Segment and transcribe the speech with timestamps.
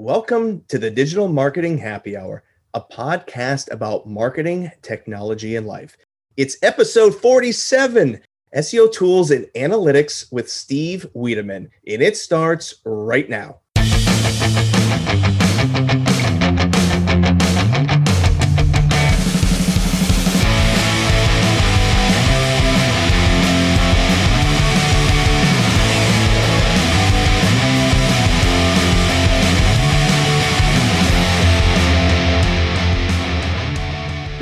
[0.00, 5.96] Welcome to the Digital Marketing Happy Hour, a podcast about marketing, technology, and life.
[6.36, 8.20] It's episode 47
[8.54, 13.58] SEO Tools and Analytics with Steve Wiideman, and it starts right now.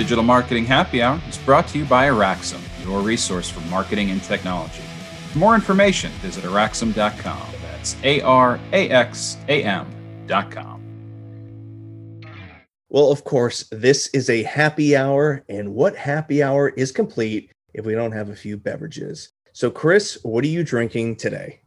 [0.07, 4.23] Digital Marketing Happy Hour is brought to you by Araxam, your resource for marketing and
[4.23, 4.85] technology.
[5.33, 7.43] For more information, visit araxam.com.
[7.61, 10.81] That's A R A X A M.com.
[12.89, 17.85] Well, of course, this is a happy hour, and what happy hour is complete if
[17.85, 19.33] we don't have a few beverages?
[19.55, 21.63] So, Chris, what are you drinking today?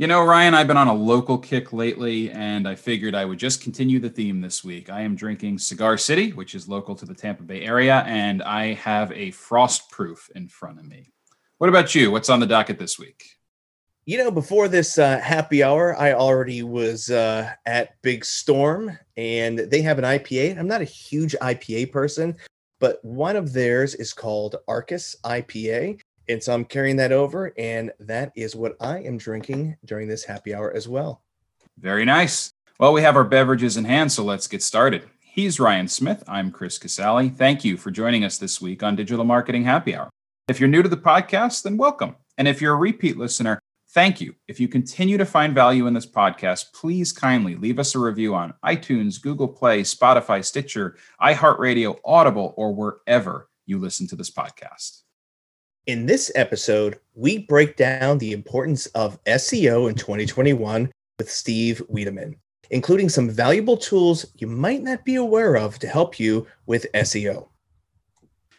[0.00, 3.38] You know, Ryan, I've been on a local kick lately, and I figured I would
[3.38, 4.88] just continue the theme this week.
[4.88, 8.72] I am drinking Cigar City, which is local to the Tampa Bay area, and I
[8.72, 11.12] have a frost proof in front of me.
[11.58, 12.10] What about you?
[12.10, 13.26] What's on the docket this week?
[14.06, 19.58] You know, before this uh, happy hour, I already was uh, at Big Storm, and
[19.58, 20.58] they have an IPA.
[20.58, 22.38] I'm not a huge IPA person,
[22.78, 26.00] but one of theirs is called Arcus IPA.
[26.30, 30.22] And so I'm carrying that over, and that is what I am drinking during this
[30.22, 31.22] happy hour as well.
[31.76, 32.52] Very nice.
[32.78, 35.10] Well, we have our beverages in hand, so let's get started.
[35.18, 36.22] He's Ryan Smith.
[36.28, 37.30] I'm Chris Casale.
[37.30, 40.08] Thank you for joining us this week on Digital Marketing Happy Hour.
[40.46, 42.14] If you're new to the podcast, then welcome.
[42.38, 43.58] And if you're a repeat listener,
[43.88, 44.36] thank you.
[44.46, 48.36] If you continue to find value in this podcast, please kindly leave us a review
[48.36, 55.02] on iTunes, Google Play, Spotify, Stitcher, iHeartRadio, Audible, or wherever you listen to this podcast.
[55.90, 60.88] In this episode, we break down the importance of SEO in 2021
[61.18, 62.36] with Steve Wiideman,
[62.70, 67.48] including some valuable tools you might not be aware of to help you with SEO.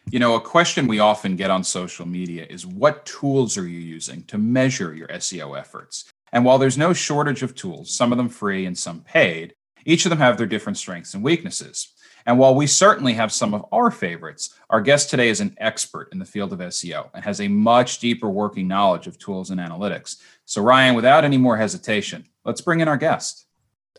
[0.09, 3.79] You know, a question we often get on social media is what tools are you
[3.79, 6.11] using to measure your SEO efforts?
[6.33, 9.53] And while there's no shortage of tools, some of them free and some paid,
[9.85, 11.93] each of them have their different strengths and weaknesses.
[12.25, 16.09] And while we certainly have some of our favorites, our guest today is an expert
[16.11, 19.59] in the field of SEO and has a much deeper working knowledge of tools and
[19.59, 20.17] analytics.
[20.45, 23.47] So, Ryan, without any more hesitation, let's bring in our guest.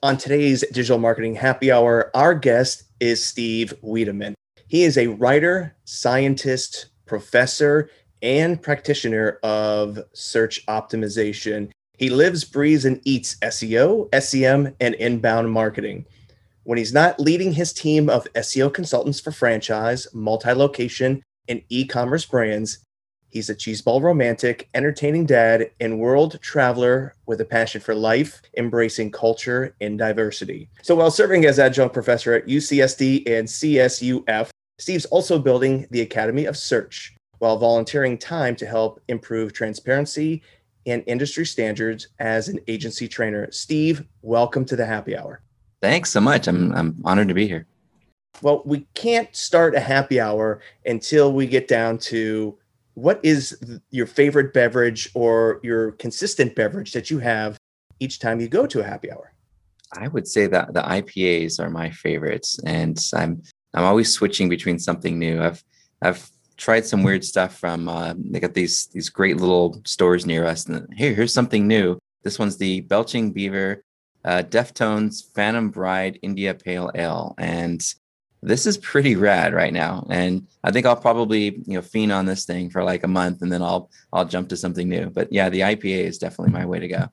[0.03, 4.35] On today's Digital Marketing Happy Hour, our guest is Steve Wiideman.
[4.67, 7.91] He is a writer, scientist, professor,
[8.23, 11.71] and practitioner of search optimization.
[11.99, 16.07] He lives, breathes, and eats SEO, SEM, and inbound marketing.
[16.65, 21.85] When he's not leading his team of SEO consultants for franchise, multi location, and e
[21.85, 22.79] commerce brands,
[23.31, 29.11] he's a cheeseball romantic, entertaining dad, and world traveler with a passion for life, embracing
[29.11, 30.69] culture and diversity.
[30.83, 36.45] So while serving as adjunct professor at UCSD and CSUF, Steve's also building the Academy
[36.45, 40.43] of Search while volunteering time to help improve transparency
[40.87, 43.51] and industry standards as an agency trainer.
[43.51, 45.43] Steve, welcome to the happy hour.
[45.83, 46.47] Thanks so much.
[46.47, 47.67] I'm I'm honored to be here.
[48.41, 52.57] Well, we can't start a happy hour until we get down to
[52.95, 53.59] what is
[53.91, 57.59] your favorite beverage or your consistent beverage that you have
[57.99, 59.33] each time you go to a happy hour.
[59.93, 63.43] I would say that the IPAs are my favorites, and I'm
[63.75, 65.43] I'm always switching between something new.
[65.43, 65.65] I've
[66.01, 70.45] I've tried some weird stuff from uh, they got these these great little stores near
[70.45, 71.99] us, and here here's something new.
[72.23, 73.83] This one's the Belching Beaver
[74.25, 77.83] uh, Deftones Phantom Bride India Pale Ale, and
[78.43, 80.07] this is pretty rad right now.
[80.11, 83.43] And I think I'll probably you know fiend on this thing for like a month,
[83.43, 85.11] and then I'll I'll jump to something new.
[85.11, 87.09] But yeah, the IPA is definitely my way to go.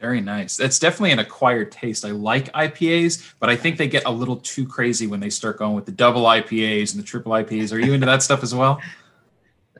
[0.00, 0.56] Very nice.
[0.56, 2.06] That's definitely an acquired taste.
[2.06, 5.58] I like IPAs, but I think they get a little too crazy when they start
[5.58, 7.70] going with the double IPAs and the triple IPAs.
[7.70, 8.80] Are you into that stuff as well?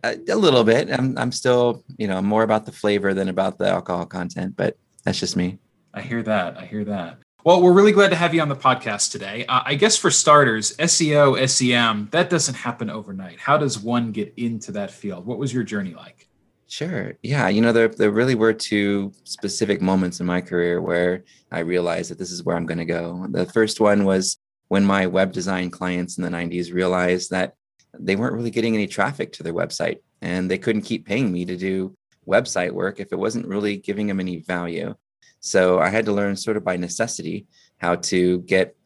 [0.04, 0.90] A, a little bit.
[0.90, 4.76] I'm I'm still you know more about the flavor than about the alcohol content, but
[5.04, 5.58] that's just me.
[5.92, 6.56] I hear that.
[6.56, 7.18] I hear that.
[7.42, 9.46] Well, we're really glad to have you on the podcast today.
[9.46, 13.40] Uh, I guess for starters, SEO, SEM, that doesn't happen overnight.
[13.40, 15.24] How does one get into that field?
[15.24, 16.28] What was your journey like?
[16.68, 17.14] Sure.
[17.22, 17.48] Yeah.
[17.48, 22.10] You know, there, there really were two specific moments in my career where I realized
[22.10, 23.26] that this is where I'm going to go.
[23.30, 24.38] The first one was
[24.68, 27.54] when my web design clients in the 90s realized that
[27.98, 31.44] they weren't really getting any traffic to their website and they couldn't keep paying me
[31.46, 31.96] to do
[32.26, 34.94] website work if it wasn't really giving them any value.
[35.40, 37.46] So I had to learn sort of by necessity
[37.78, 38.76] how to get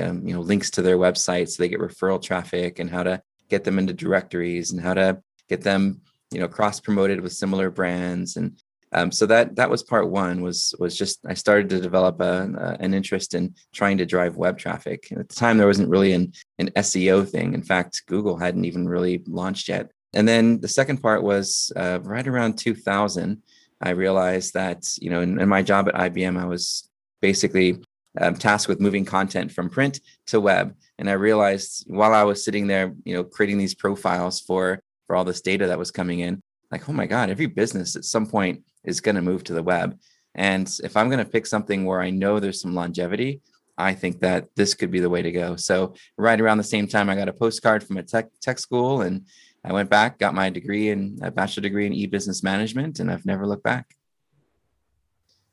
[0.00, 3.22] um, you know links to their website so they get referral traffic and how to
[3.48, 6.00] get them into directories and how to get them
[6.32, 8.56] you know cross promoted with similar brands and
[8.94, 10.40] Um, so that that was part one.
[10.40, 14.36] Was was just I started to develop a, a, an interest in trying to drive
[14.36, 15.08] web traffic.
[15.10, 17.54] And at the time, there wasn't really an an SEO thing.
[17.54, 19.90] In fact, Google hadn't even really launched yet.
[20.12, 23.42] And then the second part was uh, right around 2000.
[23.84, 26.88] I realized that you know in, in my job at IBM, I was
[27.20, 27.78] basically
[28.20, 30.74] um, tasked with moving content from print to web.
[30.98, 35.16] And I realized while I was sitting there, you know, creating these profiles for for
[35.16, 38.26] all this data that was coming in, like, oh my God, every business at some
[38.26, 39.98] point is going to move to the web.
[40.34, 43.42] And if I'm going to pick something where I know there's some longevity,
[43.76, 45.56] I think that this could be the way to go.
[45.56, 49.02] So right around the same time, I got a postcard from a tech tech school,
[49.02, 49.26] and
[49.64, 53.24] I went back, got my degree in a bachelor degree in e-business management, and I've
[53.24, 53.96] never looked back.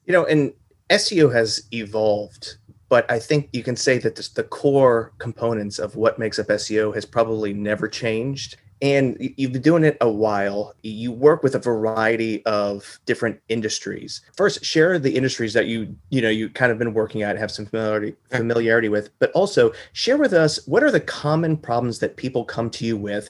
[0.05, 0.51] You know, and
[0.89, 2.57] SEO has evolved,
[2.89, 6.47] but I think you can say that this, the core components of what makes up
[6.47, 8.57] SEO has probably never changed.
[8.81, 10.73] And you've been doing it a while.
[10.81, 14.21] You work with a variety of different industries.
[14.35, 17.51] First share the industries that you you know you kind of been working at have
[17.51, 22.17] some familiarity familiarity with but also share with us what are the common problems that
[22.17, 23.29] people come to you with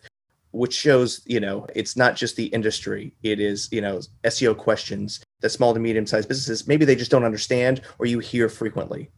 [0.52, 5.24] which shows you know it's not just the industry it is you know seo questions
[5.42, 9.10] that small to medium sized businesses maybe they just don't understand or you hear frequently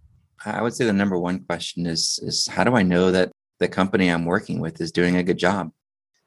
[0.46, 3.68] i would say the number one question is is how do i know that the
[3.68, 5.72] company i'm working with is doing a good job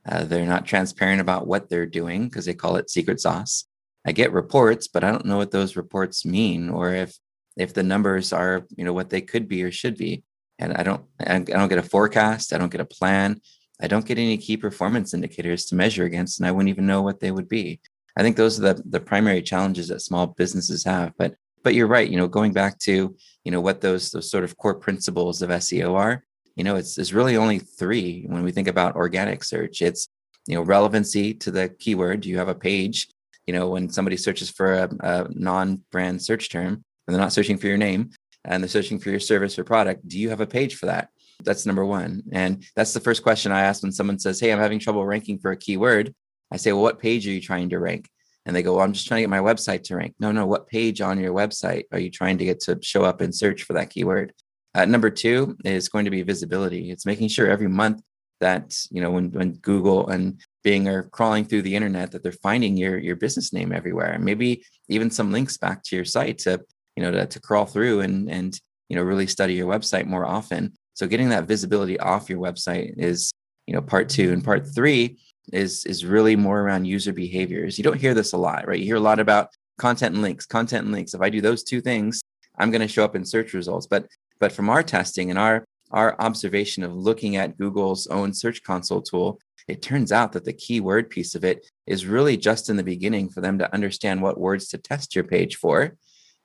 [0.08, 3.64] uh, they're not transparent about what they're doing because they call it secret sauce.
[4.06, 7.16] I get reports, but I don't know what those reports mean or if
[7.56, 10.22] if the numbers are you know what they could be or should be.
[10.58, 12.52] And I don't I don't get a forecast.
[12.52, 13.40] I don't get a plan.
[13.80, 17.02] I don't get any key performance indicators to measure against, and I wouldn't even know
[17.02, 17.80] what they would be.
[18.16, 21.12] I think those are the the primary challenges that small businesses have.
[21.18, 22.08] But but you're right.
[22.08, 23.14] You know, going back to
[23.44, 26.24] you know what those those sort of core principles of SEO are
[26.56, 30.08] you know it's, it's really only three when we think about organic search it's
[30.46, 33.08] you know relevancy to the keyword do you have a page
[33.46, 37.58] you know when somebody searches for a, a non-brand search term and they're not searching
[37.58, 38.10] for your name
[38.44, 41.10] and they're searching for your service or product do you have a page for that
[41.44, 42.22] that's number one.
[42.32, 45.38] And that's the first question i ask when someone says hey i'm having trouble ranking
[45.38, 46.14] for a keyword.
[46.50, 48.08] I say well what page are you trying to rank?
[48.44, 50.14] And they go well i'm just trying to get my website to rank.
[50.18, 53.20] No no what page on your website are you trying to get to show up
[53.20, 54.32] and search for that keyword?
[54.74, 56.90] Uh, number two is going to be visibility.
[56.90, 58.02] It's making sure every month
[58.40, 62.32] that you know when when Google and Bing are crawling through the internet that they're
[62.32, 66.38] finding your your business name everywhere, and maybe even some links back to your site
[66.38, 66.60] to
[66.96, 70.26] you know to, to crawl through and and you know really study your website more
[70.26, 70.74] often.
[70.96, 73.30] So getting that visibility off your website is
[73.66, 75.18] you know part two, and part three
[75.52, 77.76] is is really more around user behaviors.
[77.76, 78.78] You don't hear this a lot, right?
[78.78, 81.12] You hear a lot about content and links, content and links.
[81.12, 82.22] If I do those two things,
[82.58, 83.86] I'm going to show up in search results.
[83.86, 84.06] But
[84.40, 89.02] but from our testing and our our observation of looking at Google's own Search Console
[89.02, 89.38] tool,
[89.68, 93.28] it turns out that the keyword piece of it is really just in the beginning
[93.28, 95.94] for them to understand what words to test your page for.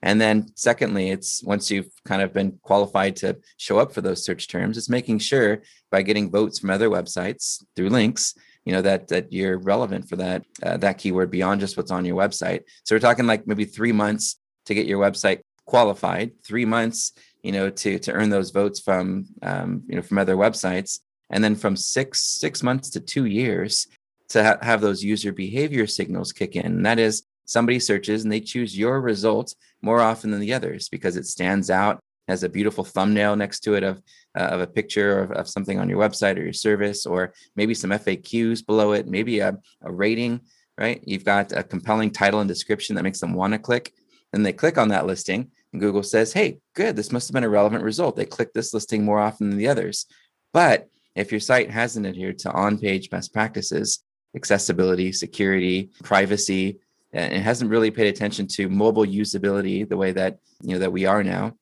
[0.03, 4.25] And then, secondly, it's once you've kind of been qualified to show up for those
[4.25, 5.62] search terms, it's making sure
[5.92, 8.33] by getting votes from other websites through links,
[8.65, 12.06] you know that that you're relevant for that uh, that keyword beyond just what's on
[12.06, 12.62] your website.
[12.83, 17.13] So we're talking like maybe three months to get your website qualified, three months
[17.44, 21.00] you know, to to earn those votes from um, you know from other websites,
[21.30, 23.88] and then from six six months to two years
[24.30, 26.65] to ha- have those user behavior signals kick in.
[26.65, 30.89] And that is somebody searches and they choose your result more often than the others
[30.89, 34.02] because it stands out has a beautiful thumbnail next to it of
[34.38, 37.73] uh, of a picture of, of something on your website or your service or maybe
[37.73, 40.40] some faqs below it maybe a, a rating
[40.78, 43.92] right you've got a compelling title and description that makes them want to click
[44.33, 47.44] and they click on that listing and Google says, hey, good, this must have been
[47.44, 48.16] a relevant result.
[48.16, 50.06] They click this listing more often than the others.
[50.54, 54.04] But if your site hasn't adhered to on page best practices,
[54.35, 56.80] accessibility, security, privacy,
[57.13, 61.06] and hasn't really paid attention to mobile usability the way that you know that we
[61.06, 61.53] are now,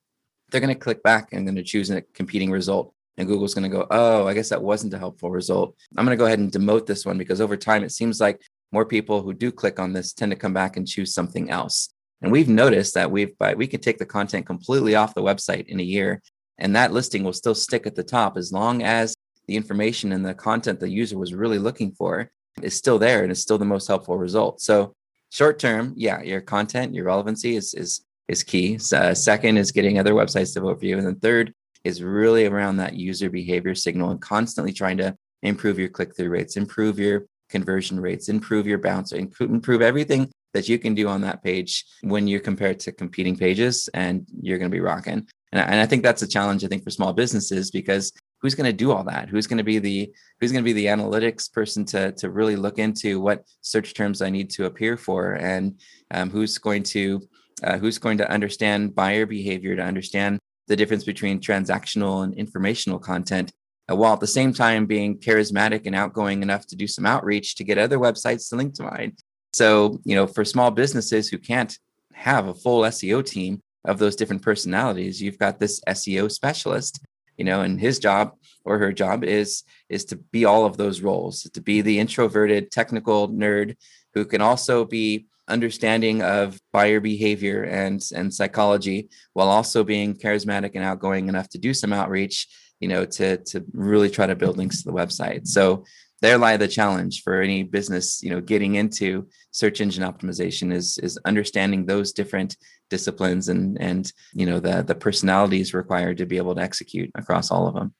[0.50, 2.94] they're going to click back and to choose a competing result.
[3.18, 5.76] And Google's going to go, oh, I guess that wasn't a helpful result.
[5.98, 8.42] I'm going to go ahead and demote this one because over time it seems like
[8.72, 11.90] more people who do click on this tend to come back and choose something else.
[12.22, 15.68] And we've noticed that we've by, we can take the content completely off the website
[15.68, 16.22] in a year,
[16.58, 19.16] and that listing will still stick at the top as long as
[19.48, 22.30] the information and the content the user was really looking for
[22.62, 24.62] is still there and is still the most helpful result.
[24.62, 24.94] So
[25.30, 28.80] short term, yeah, your content, your relevancy is is is key.
[28.94, 32.46] Uh, second is getting other websites to vote for you, and then third is really
[32.46, 37.00] around that user behavior signal and constantly trying to improve your click through rates, improve
[37.00, 41.86] your conversion rates, improve your bounce, improve everything that you can do on that page
[42.02, 45.28] when you're compared to competing pages and you're going to be rocking.
[45.52, 48.56] And I, and I think that's a challenge, I think, for small businesses because who's
[48.56, 49.30] going to do all that?
[49.30, 52.56] Who's going to be the who's going to be the analytics person to to really
[52.56, 55.34] look into what search terms i need to appear for?
[55.34, 55.80] And
[56.12, 57.22] um, who's going to
[57.64, 63.00] uh, who's going to understand buyer behavior to understand the difference between transactional and informational
[63.00, 63.52] content
[63.92, 67.56] uh, while at the same time being charismatic and outgoing enough to do some outreach
[67.56, 69.14] to get other websites to link to mine?
[69.54, 71.78] So you know for small businesses who can't
[72.14, 77.00] have a full seo team of those different personalities you've got this seo specialist
[77.40, 78.34] you know and his job
[78.66, 82.70] or her job is is to be all of those roles to be the introverted
[82.70, 83.76] technical nerd
[84.14, 90.72] who can also be understanding of buyer behavior and and psychology while also being charismatic
[90.76, 92.48] and outgoing enough to do some outreach
[92.80, 95.48] you know to to really try to build links to the website.
[95.48, 95.86] So
[96.22, 100.98] there lie the challenge for any business you know getting into search engine optimization is
[101.00, 102.58] is understanding those different
[102.90, 107.52] disciplines and and you know the the personalities required to be able to execute across
[107.52, 107.94] all of them.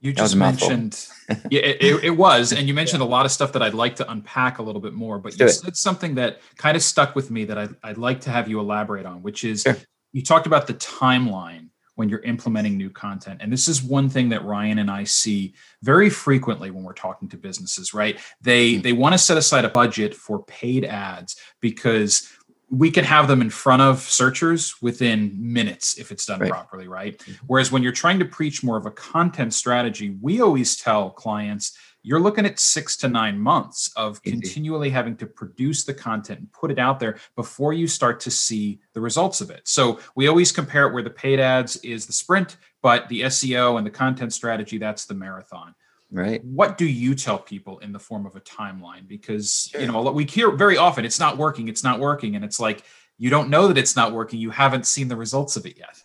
[0.00, 1.06] You just mentioned
[1.48, 4.10] yeah it, it, was and you mentioned a lot of stuff that i'd like to
[4.10, 7.44] unpack a little bit more but you said something that kind of stuck with me
[7.44, 9.76] that I, would like to have you elaborate on which is sure.
[10.10, 13.40] you talked about the timeline when you're implementing new content.
[13.42, 17.28] And this is one thing that Ryan and I see very frequently when we're talking
[17.28, 18.18] to businesses, right?
[18.40, 18.82] They mm-hmm.
[18.82, 22.28] they want to set aside a budget for paid ads because
[22.72, 26.50] we can have them in front of searchers within minutes if it's done right.
[26.50, 27.18] properly, right?
[27.18, 27.44] Mm-hmm.
[27.46, 31.76] Whereas when you're trying to preach more of a content strategy, we always tell clients
[32.02, 36.52] you're looking at six to nine months of continually having to produce the content and
[36.52, 39.60] put it out there before you start to see the results of it.
[39.64, 43.76] So we always compare it where the paid ads is the sprint, but the SEO
[43.76, 45.74] and the content strategy, that's the marathon.
[46.14, 46.44] Right.
[46.44, 49.08] What do you tell people in the form of a timeline?
[49.08, 49.80] Because, sure.
[49.80, 52.36] you know, we hear very often it's not working, it's not working.
[52.36, 52.84] And it's like,
[53.16, 54.38] you don't know that it's not working.
[54.38, 56.02] You haven't seen the results of it yet.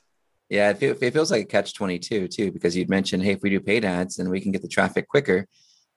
[0.49, 3.59] Yeah, it feels like a catch 22 too, because you'd mentioned, hey, if we do
[3.59, 5.45] paid ads, then we can get the traffic quicker.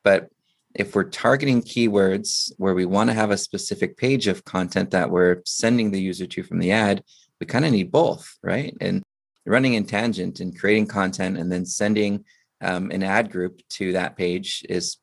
[0.03, 0.29] But
[0.75, 5.11] if we're targeting keywords where we want to have a specific page of content that
[5.11, 7.05] we're sending the user to from the ad,
[7.39, 8.77] we kind of need both, right?
[8.81, 9.05] And
[9.47, 12.25] running in tangent and creating content and then sending
[12.61, 14.99] um, an ad group to that page is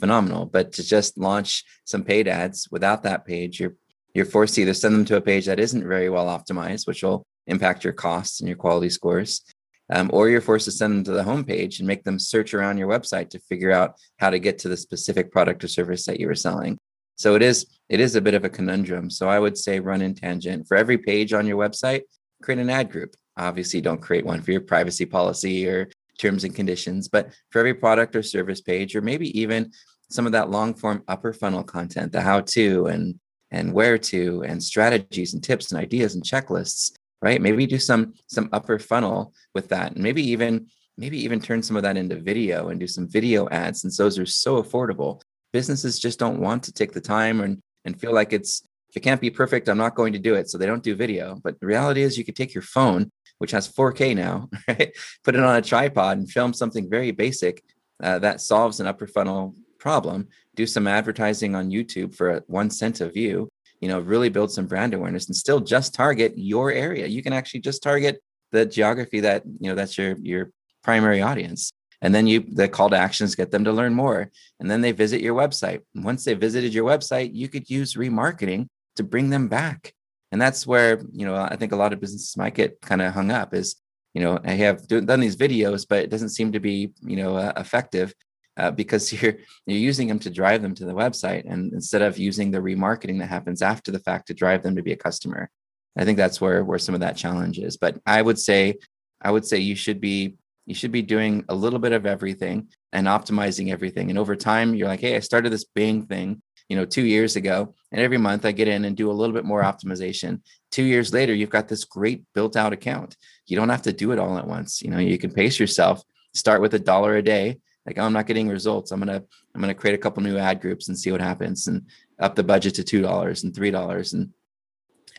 [0.00, 0.46] phenomenal.
[0.46, 3.74] But to just launch some paid ads without that page, you're
[4.14, 7.02] you're forced to either send them to a page that isn't very well optimized, which
[7.02, 9.42] will impact your costs and your quality scores,
[9.90, 12.76] um, or you're forced to send them to the homepage and make them search around
[12.76, 16.20] your website to figure out how to get to the specific product or service that
[16.20, 16.76] you were selling.
[17.16, 19.10] So it is it is a bit of a conundrum.
[19.10, 22.02] So I would say run in tangent for every page on your website,
[22.42, 23.14] create an ad group.
[23.36, 25.88] Obviously, don't create one for your privacy policy or
[26.22, 29.70] terms and conditions, but for every product or service page, or maybe even
[30.10, 33.18] some of that long form upper funnel content, the how to and
[33.50, 37.40] and where to and strategies and tips and ideas and checklists right?
[37.40, 40.66] Maybe do some some upper funnel with that and maybe even
[40.98, 44.18] maybe even turn some of that into video and do some video ads since those
[44.18, 45.22] are so affordable.
[45.52, 49.00] Businesses just don't want to take the time and and feel like it's if it
[49.00, 50.48] can't be perfect i'm not going to do it.
[50.48, 51.38] So they don't do video.
[51.42, 54.92] But the reality is you could take your phone which has 4k now right?
[55.24, 57.64] Put it on a tripod and film something very basic
[58.02, 60.28] uh, that solves an upper funnel problem.
[60.54, 63.48] Do some advertising on youtube for a one cent a view
[63.82, 67.06] you know really build some brand awareness and still just target your area.
[67.06, 68.22] You can actually just target
[68.52, 70.50] the geography that you know that's your your
[70.82, 71.70] primary audience.
[72.00, 74.30] And then you the call to actions get them to learn more.
[74.60, 75.80] And then they visit your website.
[75.94, 79.94] And once they visited your website you could use remarketing to bring them back.
[80.32, 83.12] And that's where you know i think a lot of businesses might get kind of
[83.12, 83.76] hung up is
[84.14, 87.36] you know i have done these videos but it doesn't seem to be you know
[87.36, 88.14] uh, effective
[88.56, 92.18] uh, because you're you're using them to drive them to the website and instead of
[92.18, 95.50] using the remarketing that happens after the fact to drive them to be a customer.
[95.96, 97.76] I think that's where where some of that challenge is.
[97.76, 98.78] But i would say
[99.20, 102.68] i would say you should be you should be doing a little bit of everything
[102.92, 104.08] and optimizing everything.
[104.08, 106.42] And over time you're like hey i started this bing thing
[106.72, 109.34] you know 2 years ago and every month i get in and do a little
[109.34, 110.40] bit more optimization.
[110.70, 113.10] 2 years later you've got this great built out account.
[113.46, 114.80] You don't have to do it all at once.
[114.80, 116.02] You know you can pace yourself.
[116.32, 117.58] Start with a dollar a day.
[117.84, 118.90] Like oh, i'm not getting results.
[118.90, 121.78] I'm gonna i'm gonna create a couple new ad groups and see what happens and
[122.24, 124.14] up the budget to two dollars and three dollars.
[124.14, 124.30] And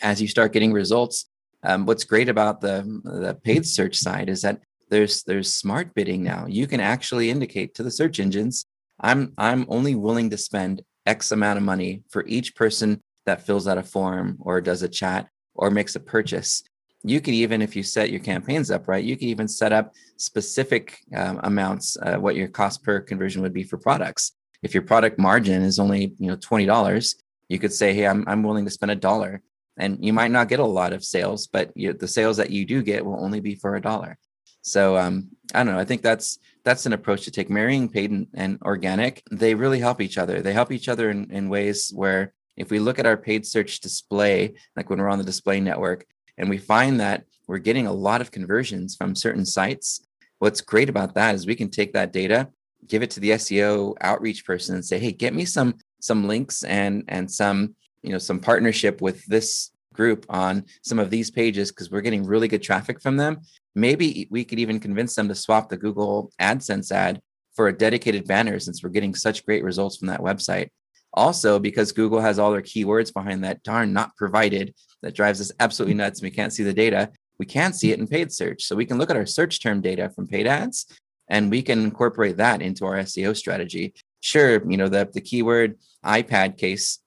[0.02, 1.18] as you start getting results
[1.66, 4.58] um, what's great about the the paid search side is that
[4.90, 6.42] there's there's smart bidding now.
[6.60, 8.66] You can actually indicate to the search engines
[9.00, 13.68] i'm i'm only willing to spend x amount of money for each person that fills
[13.68, 16.64] out a form or does a chat or makes a purchase.
[17.04, 19.94] You could even if you set your campaigns up right you could even set up
[20.18, 24.34] specific um, amounts uh, what your cost per conversion would be for products.
[24.62, 27.16] If your product margin is only you know $20
[27.50, 29.42] you could say hey i'm, I'm willing to spend a dollar.
[29.76, 32.66] And you might not get a lot of sales but you, the sales that you
[32.66, 34.18] do get will only be for a dollar.
[34.62, 35.80] So um, I don't know.
[35.80, 37.50] I think that's that's an approach to take.
[37.50, 40.42] Marrying paid and, and organic, they really help each other.
[40.42, 43.80] They help each other in, in ways where if we look at our paid search
[43.80, 46.06] display, like when we're on the display network,
[46.38, 50.08] and we find that we're getting a lot of conversions from certain sites,
[50.40, 52.50] what's great about that is we can take that data,
[52.88, 56.64] give it to the SEO outreach person and say, hey, get me some some links
[56.64, 61.72] and and some you know some partnership with this group on some of these pages
[61.72, 63.42] because we're getting really good traffic from them.
[63.76, 67.20] Maybe we could even convince them to swap the Google AdSense ad
[67.56, 70.70] for a dedicated banner since we're getting such great results from that website.
[71.14, 74.74] Also, because Google has all their keywords behind that darn not provided
[75.04, 76.20] that drives us absolutely nuts.
[76.20, 77.12] and We can't see the data.
[77.38, 78.64] We can see it in paid search.
[78.64, 80.88] So we can look at our search term data from paid ads
[81.28, 83.94] and we can incorporate that into our SEO strategy.
[84.22, 87.00] Sure, you know, the, the keyword iPad case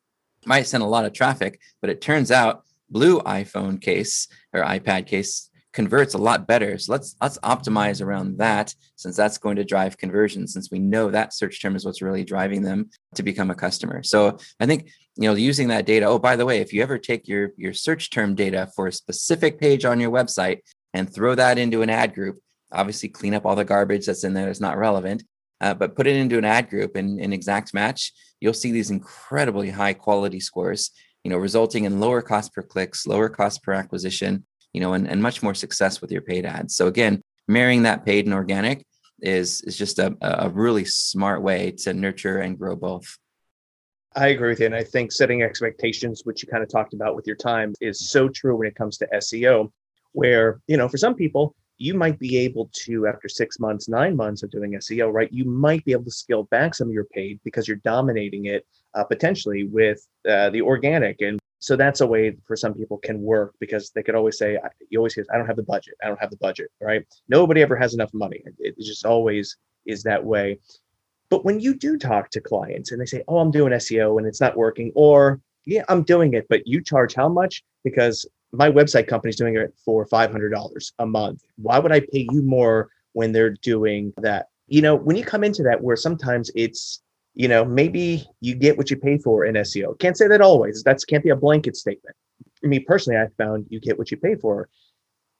[0.45, 5.07] might send a lot of traffic, but it turns out blue iPhone case or iPad
[5.07, 6.78] case converts a lot better.
[6.78, 11.11] So let's let's optimize around that since that's going to drive conversion since we know
[11.11, 14.02] that search term is what's really driving them to become a customer.
[14.02, 16.07] So I think you know using that data.
[16.07, 18.93] Oh, by the way, if you ever take your your search term data for a
[18.93, 20.61] specific page on your website
[20.95, 22.40] and throw that into an ad group,
[22.73, 25.25] obviously clean up all the garbage that's in there that's not relevant.
[25.61, 28.90] Uh, but put it into an ad group and in exact match, you'll see these
[28.90, 30.90] incredibly high quality scores,
[31.26, 35.09] you know, resulting in lower cost per clicks, lower cost per acquisition, you know, and,
[35.09, 36.76] and much more success with your paid ads.
[36.76, 38.87] So again, marrying that paid and organic
[39.21, 43.18] is is just a, a really smart way to nurture and grow both.
[44.14, 44.66] I agree with you.
[44.66, 48.09] And I think setting expectations, which you kind of talked about with your time, is
[48.09, 49.73] so true when it comes to SEO,
[50.12, 54.14] where, you know, for some people, you might be able to, after six months, nine
[54.14, 55.33] months of doing SEO, right?
[55.33, 58.64] You might be able to scale back some of your paid because you're dominating it
[58.97, 61.21] uh, potentially with uh, the organic.
[61.21, 64.59] And so that's a way for some people can work because they could always say
[64.91, 65.95] you always hear i don't have the budget.
[66.03, 67.05] I don't have the budget right?
[67.29, 68.43] Nobody ever has enough money.
[68.59, 70.59] It, just always is that way.
[71.29, 74.26] But when you do talk to clients and they say oh i'm doing seo and
[74.26, 77.62] it's not working or yeah i'm doing it but you charge how much?
[77.85, 81.43] Because my website company's doing it for $500 a month.
[81.57, 84.47] Why would i pay you more when they're doing that?
[84.69, 87.02] You know when you come into that where sometimes it's
[87.36, 89.99] you know, maybe you get what you pay for in SEO.
[89.99, 90.82] Can't say that always.
[90.82, 92.16] That can't be a blanket statement.
[92.62, 94.70] Me personally, I found you get what you pay for.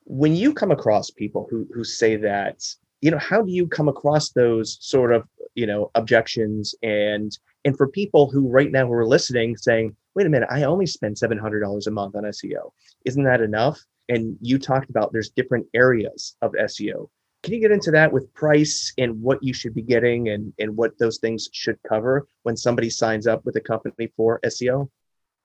[0.05, 2.63] When you come across people who who say that,
[3.01, 7.75] you know, how do you come across those sort of, you know, objections and and
[7.77, 11.17] for people who right now who are listening saying, wait a minute, I only spend
[11.17, 12.73] $700 a month on SEO.
[13.07, 13.81] Isn't that enough?
[14.11, 17.09] And you talked about there's different areas of SEO.
[17.47, 20.77] Can you get into that with price and what you should be getting and, and
[20.77, 24.89] what those things should cover when somebody signs up with a company for SEO?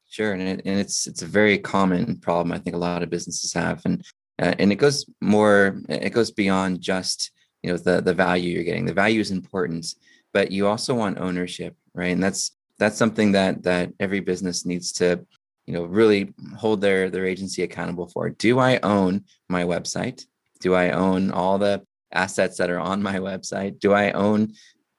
[0.10, 3.12] Sure, and, it, and it's it's a very common problem I think a lot of
[3.12, 4.04] businesses have, and
[4.42, 7.30] uh, and it goes more it goes beyond just
[7.62, 8.86] you know the the value you're getting.
[8.86, 9.94] The value is important,
[10.34, 12.14] but you also want ownership, right?
[12.14, 15.24] And that's that's something that that every business needs to
[15.68, 18.32] you know really hold their their agency accountable for.
[18.32, 20.26] Do I own my website?
[20.62, 23.80] Do I own all the assets that are on my website?
[23.80, 24.54] Do I own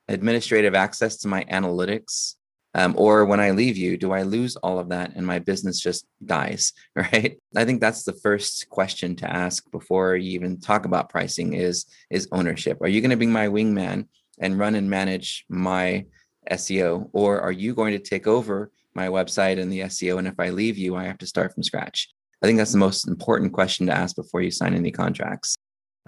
[0.09, 2.35] administrative access to my analytics?
[2.75, 5.79] Um, or when I leave you, do I lose all of that and my business
[5.79, 6.73] just dies?
[6.97, 7.39] Right.
[7.57, 11.87] I think that's the first question to ask before you even talk about pricing is
[12.11, 12.81] is ownership.
[12.81, 14.07] Are you going to be my wingman
[14.39, 16.05] and run and manage my
[16.51, 20.19] SEO, or are you going to take over my website and the SEO?
[20.19, 22.09] And if I leave you, I have to start from scratch.
[22.43, 25.57] I think that's the most important question to ask before you sign any contracts.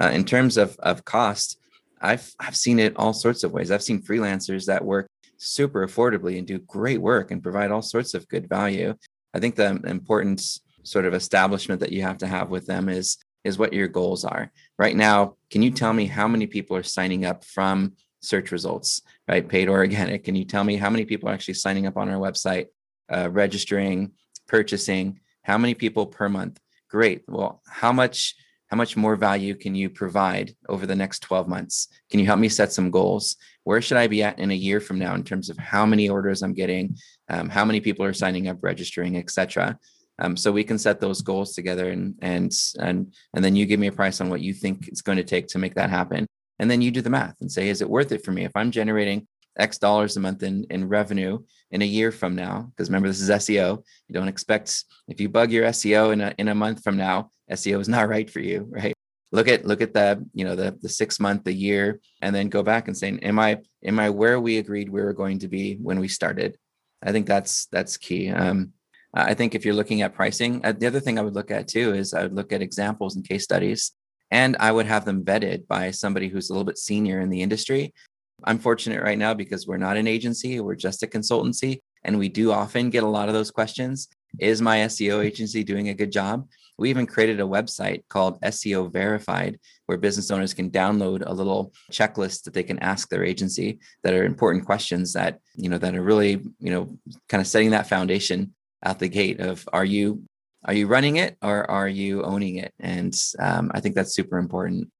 [0.00, 1.58] Uh, in terms of of cost,
[2.00, 3.70] I've I've seen it all sorts of ways.
[3.70, 8.14] I've seen freelancers that work super affordably and do great work and provide all sorts
[8.14, 8.94] of good value.
[9.34, 10.40] I think the important
[10.82, 14.24] sort of establishment that you have to have with them is is what your goals
[14.24, 14.50] are.
[14.78, 19.02] Right now, can you tell me how many people are signing up from search results,
[19.28, 19.46] right?
[19.46, 20.24] Paid or organic.
[20.24, 22.66] Can you tell me how many people are actually signing up on our website,
[23.12, 24.12] uh, registering,
[24.48, 25.20] purchasing?
[25.42, 26.58] How many people per month?
[26.88, 27.22] Great.
[27.28, 28.34] Well, how much
[28.74, 31.86] how much more value can you provide over the next 12 months?
[32.10, 33.36] Can you help me set some goals?
[33.62, 36.08] Where should I be at in a year from now in terms of how many
[36.08, 36.96] orders I'm getting,
[37.28, 39.78] um, how many people are signing up, registering, etc.
[40.18, 43.78] Um, so we can set those goals together, and and and and then you give
[43.78, 46.26] me a price on what you think it's going to take to make that happen,
[46.58, 48.56] and then you do the math and say, is it worth it for me if
[48.56, 51.38] I'm generating X dollars a month in, in revenue
[51.70, 52.70] in a year from now.
[52.70, 53.84] Because remember, this is SEO.
[54.08, 57.30] You don't expect if you bug your SEO in a in a month from now,
[57.50, 58.94] SEO is not right for you, right?
[59.32, 62.48] Look at look at the you know the the six month, the year, and then
[62.48, 65.48] go back and say, am I am I where we agreed we were going to
[65.48, 66.56] be when we started?
[67.02, 68.30] I think that's that's key.
[68.30, 68.72] Um,
[69.12, 71.68] I think if you're looking at pricing, uh, the other thing I would look at
[71.68, 73.92] too is I would look at examples and case studies
[74.30, 77.40] and I would have them vetted by somebody who's a little bit senior in the
[77.40, 77.94] industry.
[78.42, 82.28] I'm fortunate right now because we're not an agency, we're just a consultancy, and we
[82.28, 84.08] do often get a lot of those questions.
[84.40, 86.48] Is my SEO agency doing a good job?
[86.78, 91.72] We even created a website called SEO Verified, where business owners can download a little
[91.92, 95.94] checklist that they can ask their agency that are important questions that, you know, that
[95.94, 100.24] are really, you know, kind of setting that foundation out the gate of are you
[100.66, 102.72] are you running it or are you owning it?
[102.80, 104.90] And um, I think that's super important.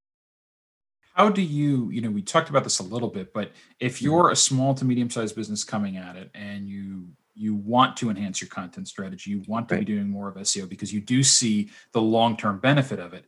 [1.15, 4.05] How do you, you know, we talked about this a little bit, but if mm-hmm.
[4.05, 8.11] you're a small to medium sized business coming at it and you you want to
[8.11, 9.87] enhance your content strategy, you want to right.
[9.87, 13.25] be doing more of SEO because you do see the long term benefit of it.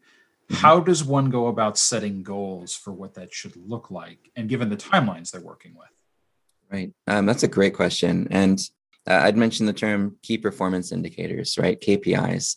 [0.49, 0.55] Mm-hmm.
[0.57, 4.69] How does one go about setting goals for what that should look like, and given
[4.69, 5.88] the timelines they're working with?
[6.71, 8.61] Right, um, that's a great question, and
[9.09, 11.81] uh, I'd mentioned the term key performance indicators, right?
[11.81, 12.57] KPIs.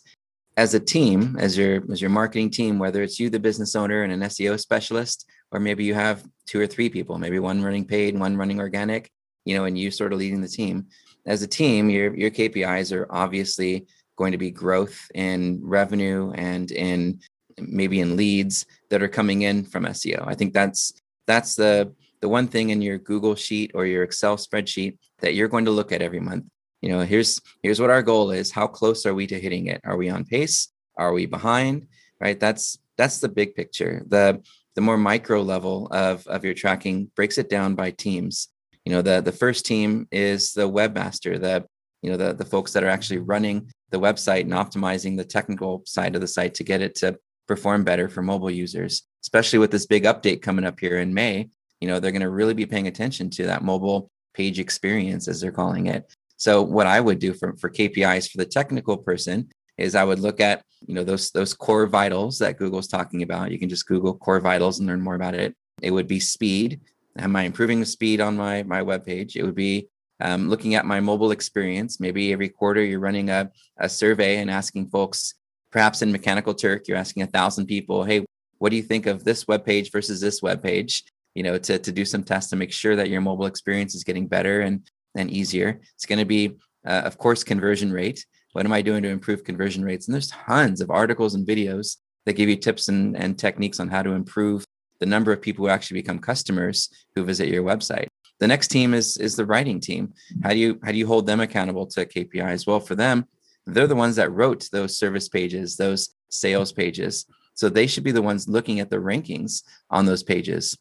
[0.56, 4.02] As a team, as your as your marketing team, whether it's you, the business owner,
[4.02, 7.86] and an SEO specialist, or maybe you have two or three people, maybe one running
[7.86, 9.10] paid, one running organic,
[9.50, 10.86] you know, and you sort of leading the team.
[11.26, 13.84] As a team, your your KPIs are obviously
[14.14, 17.18] going to be growth in revenue and in
[17.58, 20.24] maybe in leads that are coming in from SEO.
[20.24, 20.92] I think that's
[21.26, 25.48] that's the the one thing in your Google sheet or your Excel spreadsheet that you're
[25.48, 26.44] going to look at every month.
[26.80, 28.52] You know, here's here's what our goal is.
[28.52, 29.80] How close are we to hitting it?
[29.82, 30.68] Are we on pace?
[30.96, 31.88] Are we behind?
[32.20, 32.38] Right?
[32.38, 34.04] That's that's the big picture.
[34.06, 34.40] The
[34.76, 38.48] the more micro level of of your tracking breaks it down by teams.
[38.90, 41.64] You know, the the first team is the webmaster, the
[42.02, 45.82] you know the the folks that are actually running the website and optimizing the technical
[45.86, 49.06] side of the site to get it to perform better for mobile users.
[49.22, 51.50] Especially with this big update coming up here in May
[51.80, 55.40] you know they're going to really be paying attention to that mobile page experience as
[55.40, 56.14] they're calling it.
[56.36, 60.18] So what i would do for, for kpis for the technical person is i would
[60.18, 63.50] look at you know those those core vitals that google's talking about.
[63.50, 65.54] You can just google core vitals and learn more about it.
[65.82, 66.80] It would be speed
[67.18, 69.88] am i improving the speed on my my web page it would be
[70.22, 74.50] um, looking at my mobile experience maybe every quarter you're running a, a survey and
[74.50, 75.34] asking folks
[75.72, 78.24] perhaps in mechanical turk you're asking a thousand people hey
[78.58, 81.78] what do you think of this web page versus this web page you know, to,
[81.78, 84.88] to do some tests to make sure that your mobile experience is getting better and,
[85.16, 85.80] and easier.
[85.94, 88.24] It's going to be, uh, of course, conversion rate.
[88.52, 90.06] What am I doing to improve conversion rates?
[90.06, 91.96] And there's tons of articles and videos
[92.26, 94.64] that give you tips and, and techniques on how to improve
[95.00, 98.08] the number of people who actually become customers who visit your website.
[98.38, 100.12] The next team is is the writing team.
[100.42, 102.66] How do you how do you hold them accountable to KPIs?
[102.66, 103.26] Well, for them,
[103.66, 107.26] they're the ones that wrote those service pages, those sales pages.
[107.54, 110.78] So they should be the ones looking at the rankings on those pages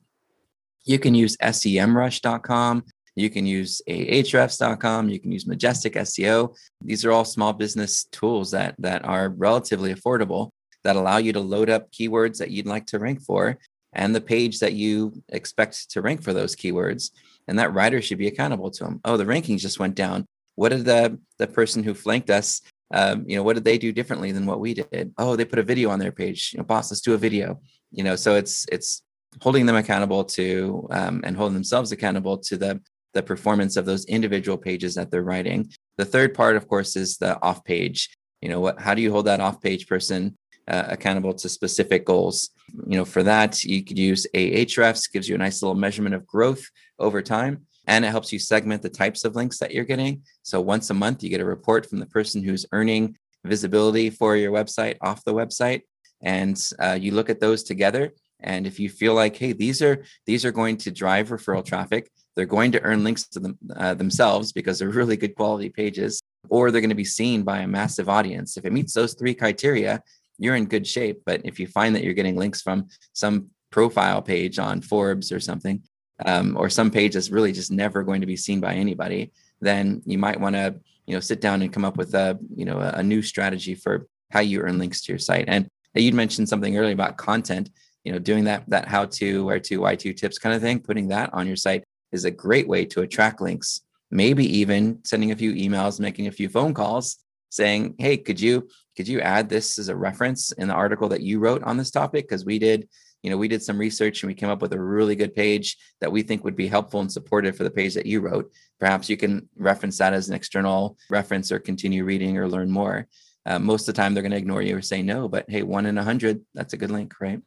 [0.89, 2.83] you can use semrush.com.
[3.15, 5.09] You can use ahrefs.com.
[5.09, 6.55] You can use Majestic SEO.
[6.81, 10.49] These are all small business tools that, that are relatively affordable
[10.83, 13.57] that allow you to load up keywords that you'd like to rank for
[13.93, 17.11] and the page that you expect to rank for those keywords.
[17.47, 19.01] And that writer should be accountable to them.
[19.03, 20.25] Oh, the rankings just went down.
[20.55, 22.61] What did the, the person who flanked us,
[22.93, 25.13] um, you know, what did they do differently than what we did?
[25.17, 26.51] Oh, they put a video on their page.
[26.53, 27.59] You know, boss, let's do a video.
[27.91, 29.01] You know, so it's it's
[29.41, 32.81] holding them accountable to um, and holding themselves accountable to the
[33.13, 35.71] the performance of those individual pages that they're writing.
[35.97, 38.09] The third part, of course, is the off page.
[38.41, 38.79] You know, what?
[38.79, 40.37] How do you hold that off page person
[40.69, 42.49] uh, accountable to specific goals?
[42.87, 46.27] You know, for that you could use Ahrefs, gives you a nice little measurement of
[46.27, 46.63] growth
[46.99, 50.23] over time, and it helps you segment the types of links that you're getting.
[50.43, 54.35] So once a month, you get a report from the person who's earning visibility for
[54.35, 55.81] your website off the website,
[56.21, 60.03] and uh, you look at those together and if you feel like, hey, these are
[60.25, 63.93] these are going to drive referral traffic, they're going to earn links to them uh,
[63.93, 67.67] themselves because they're really good quality pages, or they're going to be seen by a
[67.67, 68.55] massive audience.
[68.55, 70.01] If it meets those three criteria,
[70.39, 71.21] you're in good shape.
[71.25, 75.39] But if you find that you're getting links from some profile page on Forbes or
[75.39, 75.83] something,
[76.25, 80.01] um, or some page that's really just never going to be seen by anybody, then
[80.05, 80.75] you might want to
[81.05, 83.75] you know sit down and come up with a you know a, a new strategy
[83.75, 85.45] for how you earn links to your site.
[85.47, 87.69] And you'd mentioned something earlier about content
[88.03, 90.79] you know doing that that how to where to why to tips kind of thing
[90.79, 95.31] putting that on your site is a great way to attract links maybe even sending
[95.31, 97.17] a few emails making a few phone calls
[97.49, 98.67] saying hey could you
[98.99, 101.89] could you add this as a reference in the article that you wrote on this
[101.89, 102.89] topic because we did
[103.23, 105.77] you know we did some research and we came up with a really good page
[106.01, 109.09] that we think would be helpful and supportive for the page that you wrote perhaps
[109.09, 113.07] you can reference that as an external reference or continue reading or learn more
[113.45, 115.63] uh, most of the time they're going to ignore you or say no but hey
[115.63, 117.41] one in a hundred that's a good link right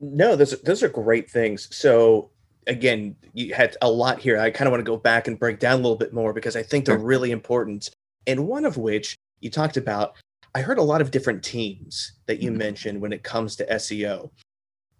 [0.00, 1.74] no, those those are great things.
[1.74, 2.30] So
[2.66, 4.38] again, you had a lot here.
[4.38, 6.56] I kind of want to go back and break down a little bit more because
[6.56, 7.90] I think they're really important.
[8.26, 10.14] And one of which you talked about
[10.54, 12.58] I heard a lot of different teams that you mm-hmm.
[12.58, 14.30] mentioned when it comes to SEO.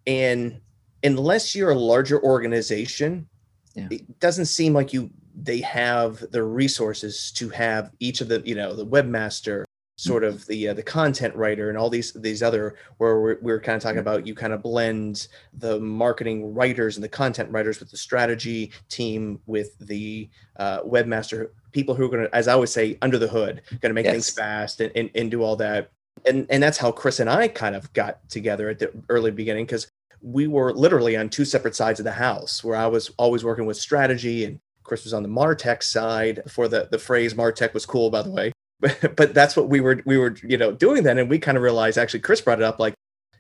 [0.07, 0.61] And
[1.03, 3.29] unless you're a larger organization,
[3.75, 3.89] yeah.
[3.91, 8.55] it doesn't seem like you they have the resources to have each of the you
[8.55, 9.65] know the webmaster
[9.97, 13.61] sort of the uh, the content writer and all these these other where we're, we're
[13.61, 15.29] kind of talking about you kind of blend
[15.59, 21.51] the marketing writers and the content writers with the strategy team with the uh, webmaster
[21.71, 24.05] people who are going to as i always say under the hood going to make
[24.05, 24.15] yes.
[24.15, 25.91] things fast and, and, and do all that.
[26.27, 29.67] And and that's how chris and i kind of got together at the early beginning
[29.67, 29.89] because
[30.23, 33.67] we were literally on two separate sides of the house where i was always working
[33.67, 37.85] with strategy and chris was on the martech side before the, the phrase martech was
[37.85, 38.53] cool by the way
[39.17, 41.19] but, that's what we were we were you know doing then.
[41.19, 42.95] And we kind of realized actually chris brought it up like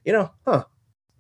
[0.05, 0.65] you know huh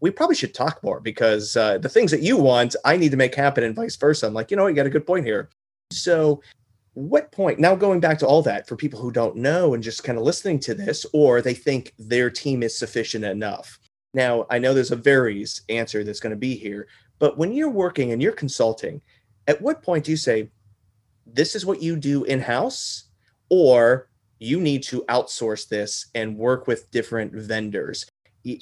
[0.01, 3.17] we probably should talk more because uh, the things that you want i need to
[3.17, 4.27] make happen and vice versa.
[4.27, 5.51] I'm like you know you got a good point here.
[5.93, 6.43] So
[6.95, 10.05] what point now going back to all that for people who don't know and just
[10.05, 13.79] kind of listening to this or they think their team is sufficient enough.
[14.15, 16.87] Now i know there's a varies answer that's going to be here
[17.19, 19.01] but when you're working and you're consulting
[19.47, 20.49] at what point do you say
[21.27, 23.05] this is what you do in house
[23.49, 24.09] or
[24.45, 28.07] you need to outsource this and work with different vendors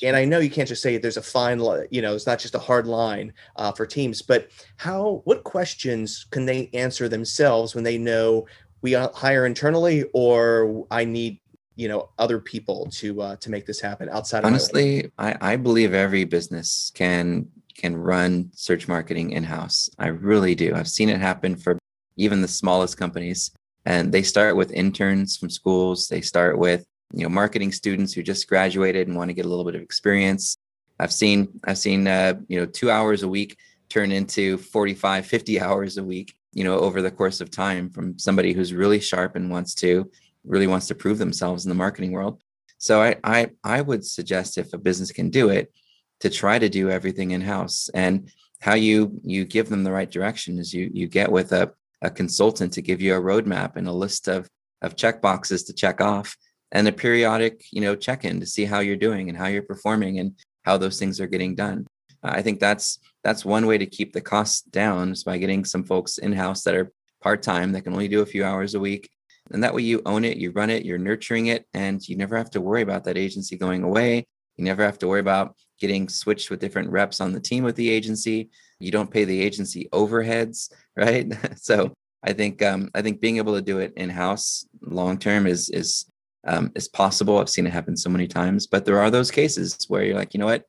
[0.02, 2.54] and I know you can't just say there's a fine, you know, it's not just
[2.54, 7.82] a hard line uh, for teams, but how, what questions can they answer themselves when
[7.82, 8.46] they know
[8.80, 11.40] we hire internally or I need,
[11.74, 14.44] you know, other people to uh, to make this happen outside.
[14.44, 19.88] Honestly, I, I believe every business can can run search marketing in house.
[19.98, 20.74] I really do.
[20.74, 21.78] I've seen it happen for
[22.16, 23.50] even the smallest companies
[23.84, 26.08] and they start with interns from schools.
[26.08, 29.48] They start with you know marketing students who just graduated and want to get a
[29.48, 30.56] little bit of experience.
[30.98, 33.56] I've seen i've seen uh, you know two hours a week
[33.88, 38.18] turn into 45 50 hours a week you know over the course of time from
[38.18, 40.10] somebody who's really sharp and wants to
[40.44, 42.40] really wants to prove themselves in the marketing world.
[42.78, 45.72] So i i, I would suggest if a business can do it
[46.20, 50.10] to try to do everything in house and how you you give them the right
[50.10, 53.88] direction is you you get with a a consultant to give you a roadmap and
[53.88, 54.48] a list of
[54.82, 56.36] of check boxes to check off
[56.72, 59.62] and a periodic you know check in to see how you're doing and how you're
[59.62, 60.34] performing and
[60.64, 61.86] how those things are getting done.
[62.22, 65.84] I think that's that's one way to keep the costs down is by getting some
[65.84, 69.08] folks in house that are part-time that can only do a few hours a week.
[69.52, 72.36] And that way you own it you run it you're nurturing it and you never
[72.36, 74.26] have to worry about that agency going away.
[74.56, 77.76] You never have to worry about getting switched with different reps on the team with
[77.76, 78.50] the agency
[78.82, 81.32] you don't pay the agency overheads right?
[81.56, 81.92] So
[82.24, 85.68] i think um, i think being able to do it in house long term is
[85.70, 86.06] is
[86.44, 87.38] um, is possible.
[87.38, 90.34] I've seen it happen so many times but there are those cases where you're like
[90.34, 90.64] you know what?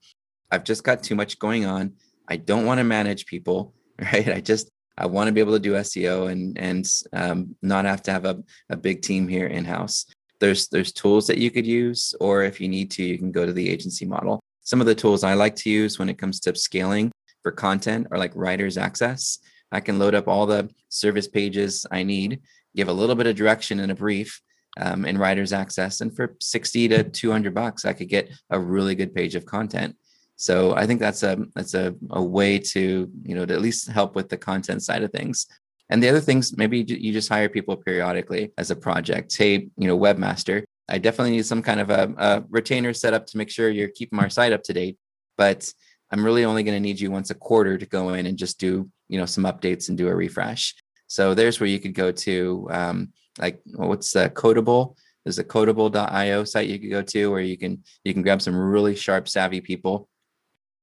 [0.51, 1.93] I've just got too much going on.
[2.27, 3.73] I don't want to manage people
[4.13, 4.29] right?
[4.29, 8.03] I just i want to be able to do seo and and um, not have
[8.03, 8.35] to have a,
[8.69, 10.05] a big team here in house
[10.43, 13.45] there's there's tools that you could use or if you need to you can go
[13.45, 14.41] to the agency model.
[14.65, 17.12] Some of the tools i like to use when it comes to scaling
[17.43, 19.39] for content or like WriterAccess.
[19.71, 22.41] I can load up all the service pages I need,
[22.75, 24.41] give a little bit of direction and a brief
[24.79, 26.01] um, in WriterAccess.
[26.01, 29.95] And for 60 to 200 bucks, I could get a really good page of content.
[30.35, 33.87] So I think that's a that's a, a way to you know to at least
[33.87, 35.45] help with the content side of things.
[35.89, 39.31] And the other things, maybe you just hire people periodically as a project.
[39.31, 40.63] Say, you know, webmaster.
[40.89, 43.89] I definitely need some kind of a, a retainer set up to make sure you're
[43.89, 44.97] keeping our site up to date.
[45.37, 45.71] But
[46.13, 48.59] I'm really only going to need you once a quarter to go in and just
[48.59, 50.75] do, you know, some updates and do a refresh.
[51.07, 54.95] So there's where you could go to, um, like, what's the Codeable?
[55.25, 58.55] There's a Codeable.io site you could go to where you can you can grab some
[58.55, 60.07] really sharp, savvy people.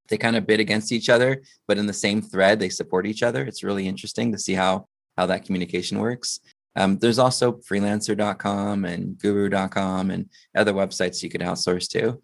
[0.08, 3.22] They kind of bid against each other, but in the same thread, they support each
[3.22, 3.44] other.
[3.44, 6.40] It's really interesting to see how how that communication works.
[6.74, 12.20] Um, there's also freelancer.com and guru.com and other websites you could outsource to.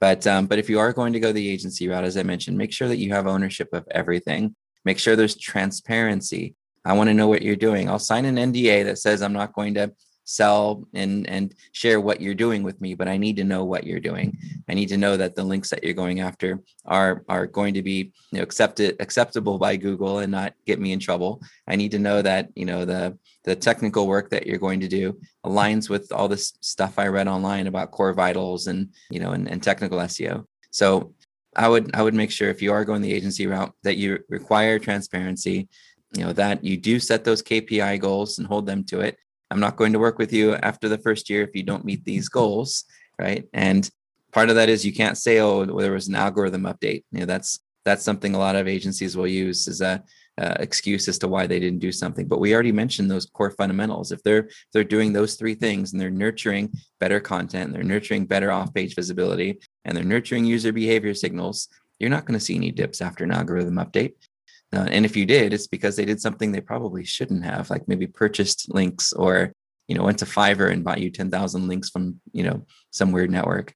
[0.00, 2.56] But um, but if you are going to go the agency route, as I mentioned,
[2.56, 4.56] make sure that you have ownership of everything.
[4.84, 6.54] Make sure there's transparency.
[6.84, 7.88] I want to know what you're doing.
[7.90, 9.92] I'll sign an NDA that says I'm not going to
[10.30, 13.84] sell and and share what you're doing with me but i need to know what
[13.84, 14.36] you're doing.
[14.68, 17.82] I need to know that the links that you're going after are are going to
[17.82, 21.42] be you know accepted acceptable by google and not get me in trouble.
[21.66, 24.88] I need to know that you know the the technical work that you're going to
[24.88, 29.32] do aligns with all this stuff i read online about core vitals and you know
[29.32, 31.14] and, and technical seo so
[31.56, 34.18] i would i would make sure if you are going the agency route that you
[34.28, 35.68] require transparency
[36.16, 39.16] you know that you do set those kpi goals and hold them to it
[39.50, 42.04] I'm not going to work with you after the first year if you don't meet
[42.04, 42.84] these goals,
[43.18, 43.48] right?
[43.52, 43.88] And
[44.32, 47.04] part of that is you can't say, oh, there was an algorithm update.
[47.12, 50.02] You know, that's that's something a lot of agencies will use as a
[50.38, 52.26] uh, excuse as to why they didn't do something.
[52.28, 54.12] But we already mentioned those core fundamentals.
[54.12, 58.26] If they're if they're doing those three things and they're nurturing better content, they're nurturing
[58.26, 62.70] better off-page visibility, and they're nurturing user behavior signals, you're not going to see any
[62.70, 64.12] dips after an algorithm update.
[64.72, 67.88] Uh, and if you did, it's because they did something they probably shouldn't have, like
[67.88, 69.52] maybe purchased links or
[69.88, 73.10] you know went to Fiverr and bought you ten thousand links from you know some
[73.10, 73.74] weird network.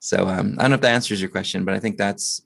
[0.00, 2.42] So um, I don't know if that answers your question, but I think that's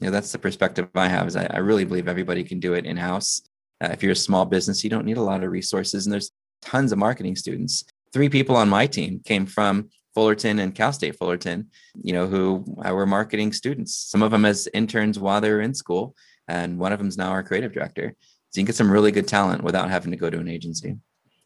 [0.00, 1.26] you know that's the perspective I have.
[1.26, 3.42] Is I, I really believe everybody can do it in house.
[3.82, 6.30] Uh, if you're a small business, you don't need a lot of resources, and there's
[6.62, 7.84] tons of marketing students.
[8.12, 11.68] Three people on my team came from Fullerton and Cal State Fullerton,
[12.00, 13.94] you know, who were marketing students.
[13.96, 16.14] Some of them as interns while they were in school,
[16.48, 18.14] and one of them is now our creative director.
[18.50, 20.96] So you can get some really good talent without having to go to an agency,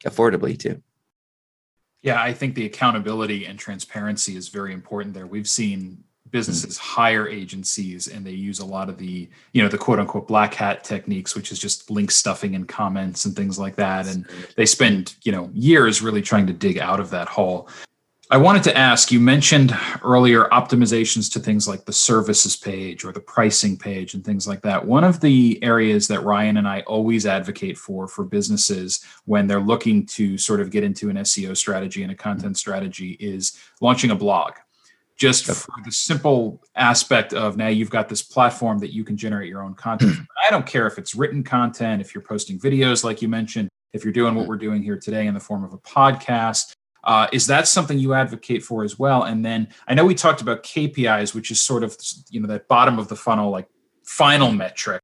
[0.05, 0.83] affordably too.
[2.03, 5.27] Yeah, I think the accountability and transparency is very important there.
[5.27, 6.85] We've seen businesses hmm.
[6.85, 10.55] hire agencies and they use a lot of the you know the quote unquote black
[10.55, 14.67] hat techniques which is just link stuffing and comments and things like that and they
[14.67, 17.69] spend you know years really trying to dig out of that hole
[18.31, 23.11] I wanted to ask you mentioned earlier optimizations to things like the services page or
[23.11, 24.85] the pricing page and things like that.
[24.85, 29.63] One of the areas that Ryan and I always advocate for for businesses when they're
[29.63, 34.11] looking to sort of get into an SEO strategy and a content strategy is launching
[34.11, 34.53] a blog.
[35.17, 39.49] Just for the simple aspect of now you've got this platform that you can generate
[39.49, 40.19] your own content.
[40.47, 44.05] I don't care if it's written content, if you're posting videos like you mentioned, if
[44.05, 44.49] you're doing what mm.
[44.49, 48.15] we're doing here today in the form of a podcast uh, is that something you
[48.15, 49.23] advocate for as well?
[49.23, 51.97] And then I know we talked about KPIs, which is sort of
[52.31, 53.69] you know that bottom of the funnel, like
[54.05, 55.03] final metric.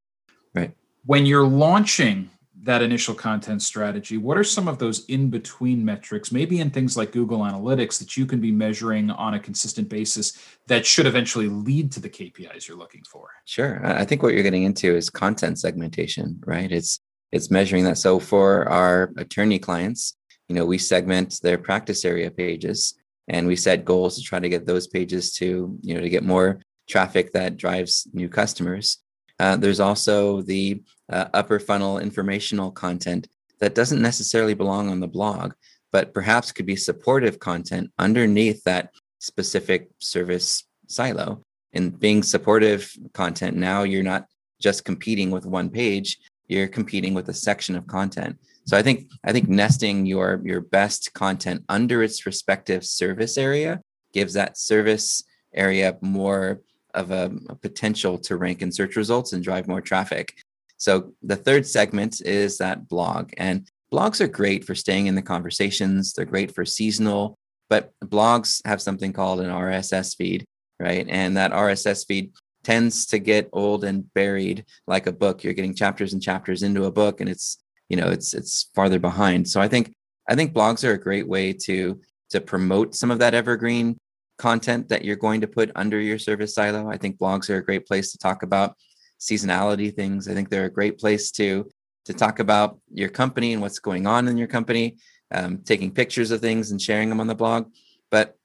[0.55, 0.73] Right.
[1.05, 2.31] When you're launching
[2.65, 6.97] that initial content strategy, what are some of those in between metrics, maybe in things
[6.97, 11.49] like Google Analytics, that you can be measuring on a consistent basis that should eventually
[11.49, 13.29] lead to the KPIs you're looking for?
[13.45, 13.85] Sure.
[13.85, 16.71] I think what you're getting into is content segmentation, right?
[16.73, 17.01] It's
[17.33, 17.99] it's measuring that.
[17.99, 20.17] So for our attorney clients,
[20.49, 22.95] you know we segment their practice area pages
[23.29, 26.25] and we set goals to try to get those pages to you know to get
[26.25, 28.99] more traffic that drives new customers.
[29.41, 33.27] Uh, there's also the uh, upper funnel informational content
[33.59, 35.53] that doesn't necessarily belong on the blog
[35.95, 41.41] but perhaps could be supportive content underneath that specific service silo.
[41.73, 44.27] And being supportive content now you're not
[44.61, 49.11] just competing with one page you're competing with a section of content so I think
[49.25, 53.81] I think nesting your your best content under its respective service area
[54.13, 55.23] gives that service
[55.55, 56.61] area more
[56.95, 60.35] of a, a, potential to rank in search results and drive more traffic.
[60.77, 65.23] So the third segment is that blog and blogs are great for staying in the
[65.23, 66.13] conversations.
[66.13, 67.37] They're great for seasonal,
[67.69, 70.45] but blogs have something called an RSS feed,
[70.79, 71.07] right?
[71.09, 75.43] And that RSS feed tends to get old and buried like a book.
[75.43, 78.99] You're getting chapters and chapters into a book and it's you know it's it's farther
[78.99, 79.49] behind.
[79.49, 79.95] So i think
[80.29, 83.97] i think blogs are a great way to to promote some of that evergreen
[84.39, 86.91] content that you're going to put under your service silo.
[86.91, 88.75] I think blogs are a great place to talk about
[89.21, 90.29] seasonality things.
[90.29, 91.71] I think they're a great place to
[92.07, 94.97] to talk about your company and what's going on in your company
[95.35, 97.71] um, taking pictures of things and sharing them on the blog.
[98.11, 98.37] But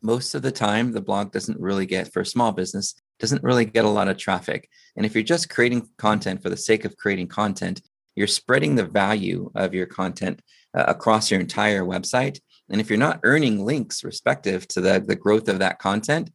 [0.00, 3.64] most of the time the blog doesn't really get for a small business doesn't really
[3.64, 4.68] get a lot of traffic.
[4.96, 7.82] And if you're just creating content for the sake of creating content
[8.18, 10.42] you're spreading the value of your content
[10.74, 12.40] uh, across your entire website.
[12.68, 16.32] And if you're not earning links respective to the, the growth of that content,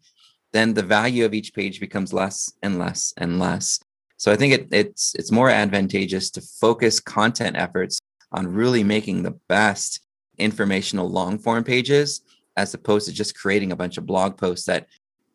[0.54, 3.82] then the value of each page becomes less and less and less.
[4.16, 8.00] So I think it, it's it's more advantageous to focus content efforts
[8.32, 10.00] on really making the best
[10.38, 12.22] informational long form pages
[12.56, 14.88] as opposed to just creating a bunch of blog posts that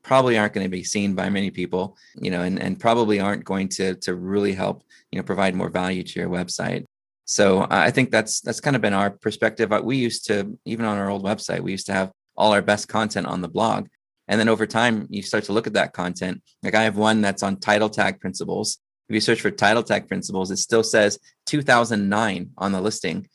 [0.03, 3.45] probably aren't going to be seen by many people, you know, and, and probably aren't
[3.45, 6.85] going to to really help, you know, provide more value to your website.
[7.25, 9.73] So I think that's that's kind of been our perspective.
[9.73, 12.63] Uh, we used to even on our old website, we used to have all our
[12.63, 13.89] best content on the blog.
[14.29, 16.43] And then over time, you start to look at that content.
[16.63, 18.79] Like I have one that's on title tag principles.
[19.09, 23.27] If you search for title tag principles, it still says 2009 on the listing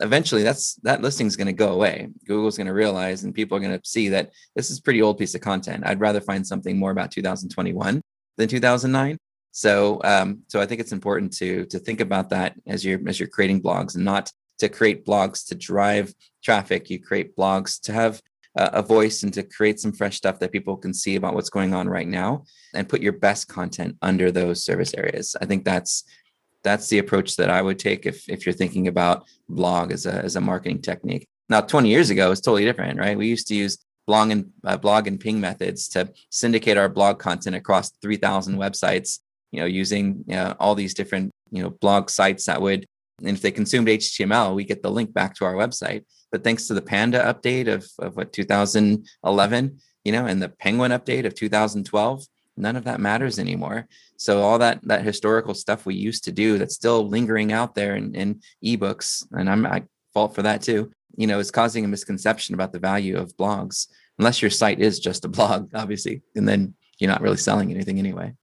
[0.00, 2.08] eventually that's that listing is going to go away.
[2.26, 5.18] Google's going to realize and people are going to see that this is pretty old
[5.18, 5.84] piece of content.
[5.86, 8.00] I'd rather find something more about 2021
[8.38, 9.18] than 2009
[9.54, 13.20] so um, so i think it's important to to think about that as you're as
[13.20, 16.88] you're creating blogs and not to create blogs to drive traffic.
[16.88, 18.20] You create blogs to have
[18.56, 21.50] a, a voice and to create some fresh stuff that people can see about what's
[21.50, 25.34] going on right now and put your best content under those service areas.
[25.40, 26.04] I think that's
[26.64, 30.14] that's the approach that I would take if if you're thinking about blog as a
[30.14, 31.26] as a marketing technique.
[31.48, 33.18] Now, 20 years ago, it's totally different, right?
[33.18, 37.18] We used to use blog and uh, blog and ping methods to syndicate our blog
[37.18, 39.18] content across 3,000 websites
[39.52, 42.86] you know, using uh, all these different, you know, blog sites that would,
[43.18, 46.04] and if they consumed HTML, we get the link back to our website.
[46.32, 50.90] But thanks to the Panda update of, of what 2011, you know, and the Penguin
[50.90, 52.24] update of 2012,
[52.56, 53.88] none of that matters anymore.
[54.16, 57.96] So all that that historical stuff we used to do that's still lingering out there
[57.96, 59.84] in, in ebooks, and I'm I
[60.14, 63.88] fault for that too, you know, is causing a misconception about the value of blogs.
[64.18, 67.98] Unless your site is just a blog, obviously, and then you're not really selling anything
[67.98, 68.34] anyway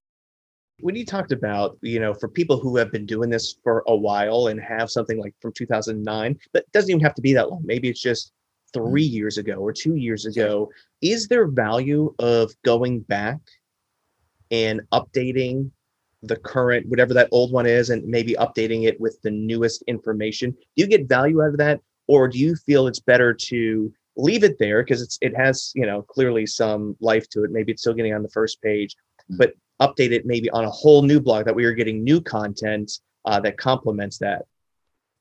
[0.82, 3.96] when you talked about you know for people who have been doing this for a
[3.96, 7.50] while and have something like from 2009 but it doesn't even have to be that
[7.50, 8.32] long maybe it's just
[8.74, 9.16] three mm-hmm.
[9.16, 10.70] years ago or two years ago
[11.02, 13.38] is there value of going back
[14.52, 15.70] and updating
[16.24, 20.52] the current whatever that old one is and maybe updating it with the newest information
[20.52, 24.44] do you get value out of that or do you feel it's better to leave
[24.44, 27.82] it there because it's it has you know clearly some life to it maybe it's
[27.82, 28.96] still getting on the first page
[29.32, 29.38] mm-hmm.
[29.38, 32.92] but update it maybe on a whole new blog that we are getting new content
[33.26, 34.46] uh, that complements that.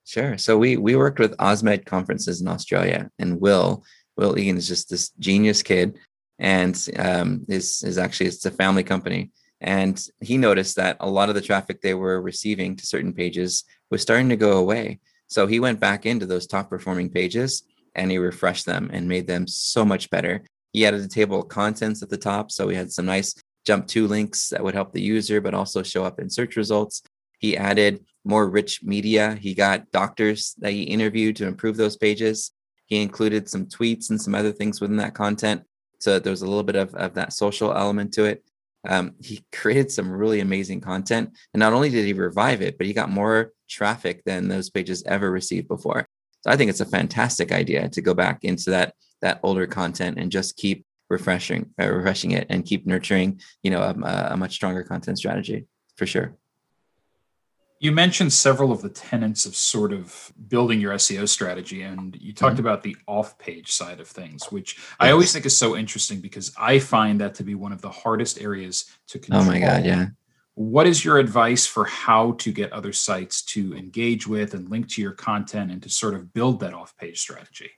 [0.04, 0.38] Sure.
[0.38, 3.84] So we we worked with AusMed conferences in Australia, and Will
[4.16, 5.98] Will Egan is just this genius kid,
[6.38, 9.30] and um, is is actually it's a family company,
[9.60, 13.64] and he noticed that a lot of the traffic they were receiving to certain pages
[13.90, 15.00] was starting to go away.
[15.26, 17.62] So he went back into those top performing pages
[17.94, 20.42] and he refreshed them and made them so much better.
[20.72, 23.34] He added a table of contents at the top, so we had some nice
[23.66, 27.02] jump to links that would help the user, but also show up in search results.
[27.38, 29.36] He added more rich media.
[29.40, 32.52] He got doctors that he interviewed to improve those pages.
[32.86, 35.62] He included some tweets and some other things within that content.
[36.00, 38.44] So there was a little bit of, of that social element to it.
[38.88, 41.36] Um, he created some really amazing content.
[41.52, 45.02] And not only did he revive it, but he got more traffic than those pages
[45.04, 46.06] ever received before.
[46.42, 50.18] So I think it's a fantastic idea to go back into that that older content
[50.18, 54.54] and just keep refreshing uh, refreshing it and keep nurturing you know a, a much
[54.54, 56.36] stronger content strategy for sure
[57.80, 62.32] you mentioned several of the tenets of sort of building your SEO strategy, and you
[62.32, 62.66] talked mm-hmm.
[62.66, 64.96] about the off page side of things, which yes.
[64.98, 67.90] I always think is so interesting because I find that to be one of the
[67.90, 69.42] hardest areas to control.
[69.42, 70.06] Oh my God, yeah.
[70.54, 74.88] What is your advice for how to get other sites to engage with and link
[74.90, 77.70] to your content and to sort of build that off page strategy?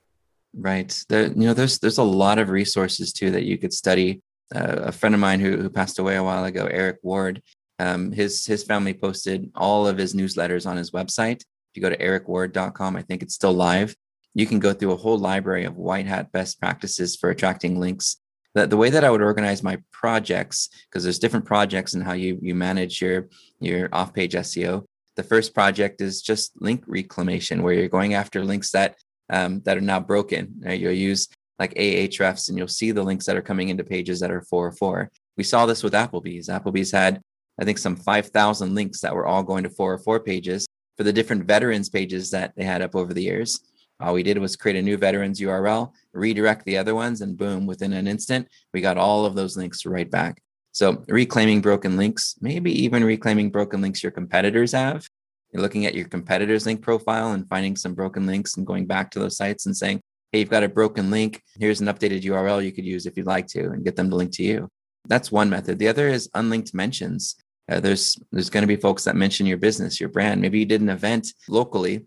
[0.55, 1.05] Right.
[1.11, 4.23] There, you know, there's there's a lot of resources too that you could study.
[4.53, 7.41] Uh, a friend of mine who, who passed away a while ago, Eric Ward,
[7.81, 11.41] um, his his family posted all of his newsletters on his website.
[11.41, 13.95] If you go to ericward.com, I think it's still live.
[14.35, 18.17] You can go through a whole library of white hat best practices for attracting links.
[18.55, 22.13] The, the way that I would organize my projects, because there's different projects and how
[22.13, 23.29] you you manage your
[23.61, 24.85] your off page SEO.
[25.17, 28.97] The first project is just link reclamation, where you're going after links that
[29.31, 30.63] um, that are now broken.
[30.67, 31.29] You'll use
[31.59, 35.11] like Ahrefs and you'll see the links that are coming into pages that are 404.
[35.37, 36.49] We saw this with Applebee's.
[36.49, 37.21] Applebee's had,
[37.61, 41.45] I think, some 5,000 links that were all going to 404 pages for the different
[41.45, 43.61] veterans pages that they had up over the years.
[44.01, 47.67] All we did was create a new veterans URL, redirect the other ones, and boom,
[47.67, 50.43] within an instant, we got all of those links right back.
[50.73, 55.07] So reclaiming broken links, maybe even reclaiming broken links your competitors have,
[55.53, 59.11] you're looking at your competitor's link profile and finding some broken links and going back
[59.11, 60.01] to those sites and saying,
[60.31, 61.43] hey, you've got a broken link.
[61.59, 64.17] Here's an updated URL you could use if you'd like to and get them to
[64.17, 64.69] link to you.
[65.09, 65.79] That's one method.
[65.79, 67.37] The other is unlinked mentions.
[67.71, 70.41] Uh, there's there's going to be folks that mention your business, your brand.
[70.41, 72.05] Maybe you did an event locally,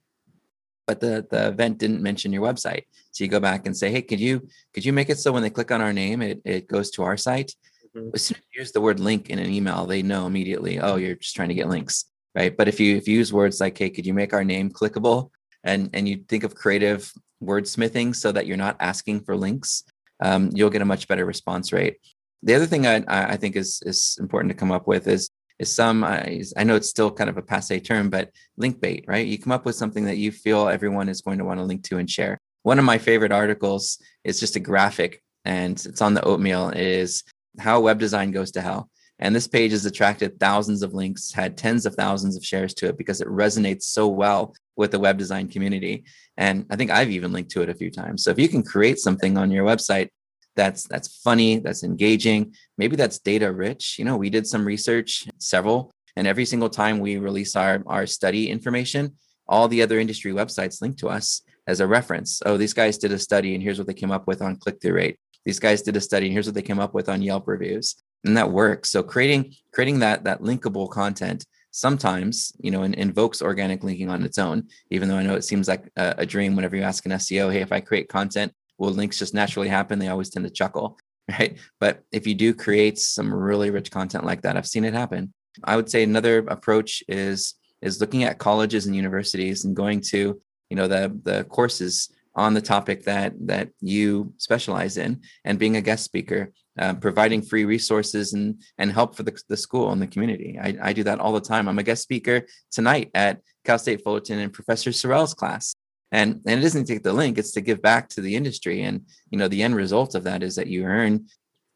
[0.88, 2.84] but the the event didn't mention your website.
[3.12, 5.44] So you go back and say, hey, could you could you make it so when
[5.44, 7.56] they click on our name, it, it goes to our site?
[7.96, 8.10] Mm-hmm.
[8.14, 10.96] As soon as you use the word link in an email, they know immediately, oh,
[10.96, 12.06] you're just trying to get links
[12.36, 12.56] right?
[12.56, 15.32] But if you if you use words like, "Hey, could you make our name clickable?"
[15.64, 17.12] and and you think of creative
[17.42, 19.84] wordsmithing so that you're not asking for links,
[20.22, 21.98] um, you'll get a much better response rate.
[22.42, 25.30] The other thing I I think is is important to come up with is
[25.64, 28.80] is some uh, I, I know it's still kind of a passe term, but link
[28.80, 29.26] bait, right?
[29.26, 31.84] You come up with something that you feel everyone is going to want to link
[31.86, 32.40] to and share.
[32.62, 36.70] One of my favorite articles is just a graphic, and it's on the oatmeal.
[36.70, 37.24] Is
[37.60, 38.90] how web design goes to hell
[39.20, 42.88] and this page has attracted thousands of links, had tens of thousands of shares to
[42.88, 46.04] it because it resonates so well with the web design community.
[46.36, 48.24] And I think I've even linked to it a few times.
[48.24, 50.10] So if you can create something on your website
[50.56, 53.98] that's that's funny, that's engaging, maybe that's data rich.
[53.98, 58.06] You know, we did some research, several, and every single time we release our our
[58.06, 59.16] study information,
[59.48, 62.42] all the other industry websites link to us as a reference.
[62.46, 64.82] Oh, these guys did a study and here's what they came up with on click
[64.82, 65.20] through rate.
[65.46, 67.96] These guys did a study and here's what they came up with on Yelp reviews
[68.24, 73.84] and that works so creating creating that that linkable content sometimes you know invokes organic
[73.84, 76.76] linking on its own even though i know it seems like a, a, dream whenever
[76.76, 80.00] you ask an seo hey if i create content will links just naturally happen.
[80.00, 80.98] They always tend to chuckle
[81.40, 81.58] right?
[81.80, 85.34] But if you do create some really rich content like that i've seen it happen.
[85.64, 90.42] I would say another approach is is looking at colleges and universities and going to
[90.70, 95.78] you know the the courses on the topic that that you specialize in and being
[95.78, 100.02] a guest speaker uh, providing free resources and and help for the, the school and
[100.02, 100.58] the community.
[100.60, 101.70] I, I do that all the time.
[101.70, 105.76] I'm a guest speaker tonight at cal state fullerton and professor sorrell's class
[106.14, 108.84] and and it isn't to take the link it's to give back to the industry
[108.84, 111.28] and you know the end result of that is that you earn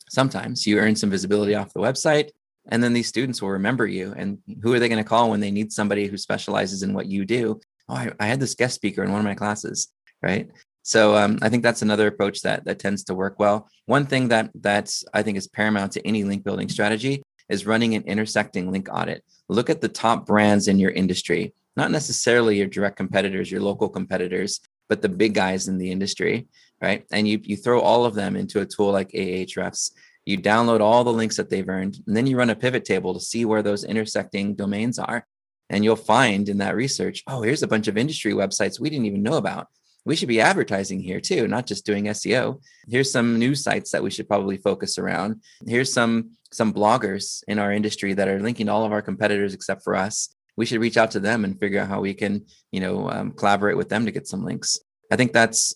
[0.10, 2.30] sometimes you earn some visibility off the website
[2.70, 5.42] and then these students will remember you and who are they going to call when
[5.42, 7.60] they need somebody who specializes in what you do
[7.90, 9.90] oh I, I had this guest speaker in one of my classes
[10.22, 10.50] right?
[10.84, 13.68] So um, I think that's another approach that that tends to work well.
[13.86, 17.96] One thing that that's I think is paramount to any link building strategy is running
[17.96, 19.24] an intersecting link audit.
[19.50, 23.88] Look at the top brands in your industry, not necessarily your direct competitors, your local
[23.88, 24.60] competitors,
[24.90, 26.48] but the big guys in the industry,
[26.82, 27.06] right?
[27.12, 29.92] And you you throw all of them into a tool like Ahrefs.
[30.26, 33.14] You download all the links that they've earned, and then you run a pivot table
[33.14, 35.26] to see where those intersecting domains are.
[35.70, 39.06] And you'll find in that research, oh, here's a bunch of industry websites we didn't
[39.06, 39.68] even know about
[40.08, 42.62] we should be advertising here too, not just doing SEO.
[42.88, 45.44] Here's some news sites that we should probably focus around.
[45.68, 49.54] Here's some some bloggers in our industry that are linking to all of our competitors
[49.54, 50.30] except for us.
[50.58, 53.32] We should reach out to them and figure out how we can, you know, um,
[53.32, 54.80] collaborate with them to get some links.
[55.12, 55.74] I think that's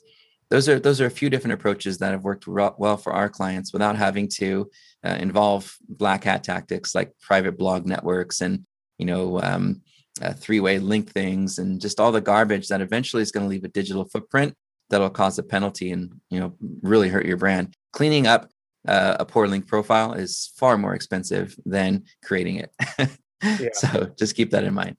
[0.52, 3.72] those are those are a few different approaches that have worked well for our clients
[3.74, 4.70] without having to
[5.04, 8.66] uh, involve black hat tactics like private blog networks and
[9.00, 9.82] you know um,
[10.22, 13.64] uh, three-way link things and just all the garbage that eventually is going to leave
[13.64, 14.54] a digital footprint
[14.90, 18.50] that'll cause a penalty and you know really hurt your brand cleaning up
[18.88, 22.72] uh, a poor link profile is far more expensive than creating it
[23.44, 23.70] yeah.
[23.74, 24.96] so just keep that in mind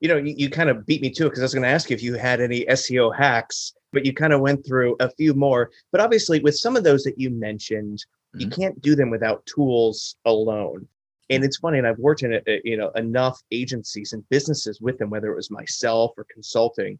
[0.00, 1.68] you know you, you kind of beat me to it because i was going to
[1.68, 5.10] ask you if you had any seo hacks but you kind of went through a
[5.10, 8.40] few more but obviously with some of those that you mentioned mm-hmm.
[8.40, 10.86] you can't do them without tools alone
[11.30, 14.98] and it's funny and i've worked in it you know enough agencies and businesses with
[14.98, 16.98] them whether it was myself or consulting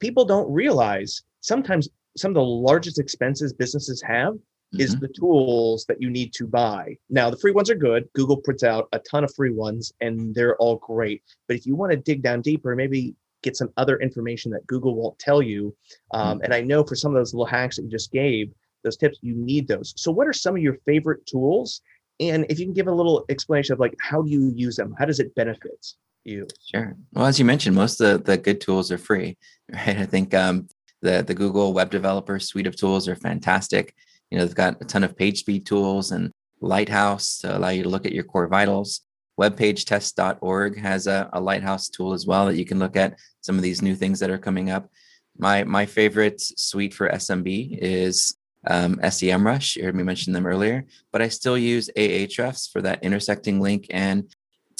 [0.00, 4.34] people don't realize sometimes some of the largest expenses businesses have.
[4.78, 6.96] Is the tools that you need to buy.
[7.10, 8.08] Now the free ones are good.
[8.14, 11.22] Google puts out a ton of free ones and they're all great.
[11.46, 14.94] But if you want to dig down deeper maybe get some other information that google
[14.94, 15.74] won't tell you.
[16.12, 16.44] Um, mm-hmm.
[16.44, 18.52] and i know for some of those little hacks that you just gave
[18.82, 19.94] those tips you need those.
[19.96, 21.82] So what are some of your favorite tools?
[22.20, 24.94] And if you can give a little explanation of like how do you use them?
[24.98, 25.86] How does it benefit
[26.24, 26.46] you?
[26.70, 26.96] Sure.
[27.12, 29.36] Well as you mentioned most of the, the good tools are free
[29.72, 29.98] right?
[29.98, 30.68] I think um,
[31.00, 33.94] the the google web developer suite of tools are fantastic
[34.32, 37.82] you know they've got a ton of page speed tools and lighthouse to allow you
[37.82, 39.02] to look at your core vitals
[39.38, 43.62] webpagetest.org has a, a lighthouse tool as well that you can look at some of
[43.62, 44.88] these new things that are coming up
[45.36, 49.74] my my favorite suite for smb is um, SEMrush.
[49.74, 53.88] You heard me mention them earlier, but I still use Ahrefs for that intersecting link
[53.90, 54.32] and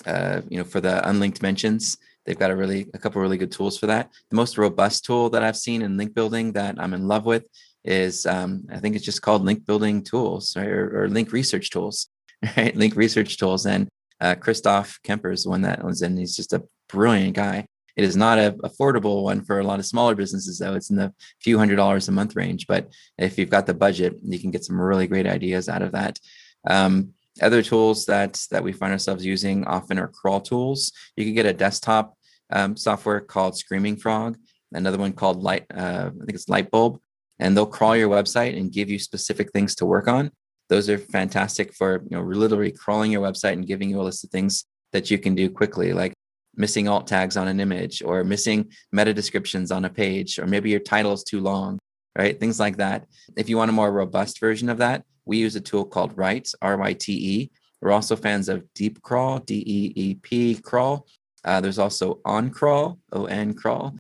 [0.07, 1.97] uh, you know for the unlinked mentions.
[2.25, 4.13] They've got a really a couple really good tools for that.
[4.31, 7.49] The most robust tool that I've seen in link building that I'm in love with
[7.85, 12.09] is um, I think it's just called link building tools or, or, link research tools,
[12.57, 12.75] right?
[12.77, 13.67] Link research tools.
[13.67, 13.89] And
[14.21, 16.17] uh, Christoph Cemper is the one that was in.
[16.17, 17.67] He's just a brilliant guy.
[17.97, 20.75] It is not an affordable one for a lot of smaller businesses, though.
[20.75, 22.67] It's in the few hundred dollars a month range.
[22.67, 25.93] But if you've got the budget, you can get some really great ideas out of
[25.93, 26.19] that.
[26.67, 30.93] Um, other tools that that we find ourselves using often are crawl tools.
[31.17, 32.17] You can get a desktop
[32.51, 34.39] um, software called Screaming Frog,
[34.73, 35.67] another one called Light.
[35.75, 36.99] Uh, I think it's Lightbulb,
[37.43, 40.31] and they'll crawl your website and give you specific things to work on.
[40.69, 44.25] Those are fantastic for you know literally crawling your website and giving you a list
[44.25, 46.15] of things that you can do quickly, like
[46.55, 50.71] missing alt tags on an image or missing meta descriptions on a page, or maybe
[50.71, 51.79] your title is too long,
[52.17, 52.39] right?
[52.39, 53.07] Things like that.
[53.37, 56.55] If you want a more robust version of that, we use a tool called Ryte,
[56.63, 57.51] R Y T E.
[57.81, 61.07] We're also fans of Deep Crawl, D E E P Crawl.
[61.45, 63.97] Uh, there's also On Crawl, O N Crawl.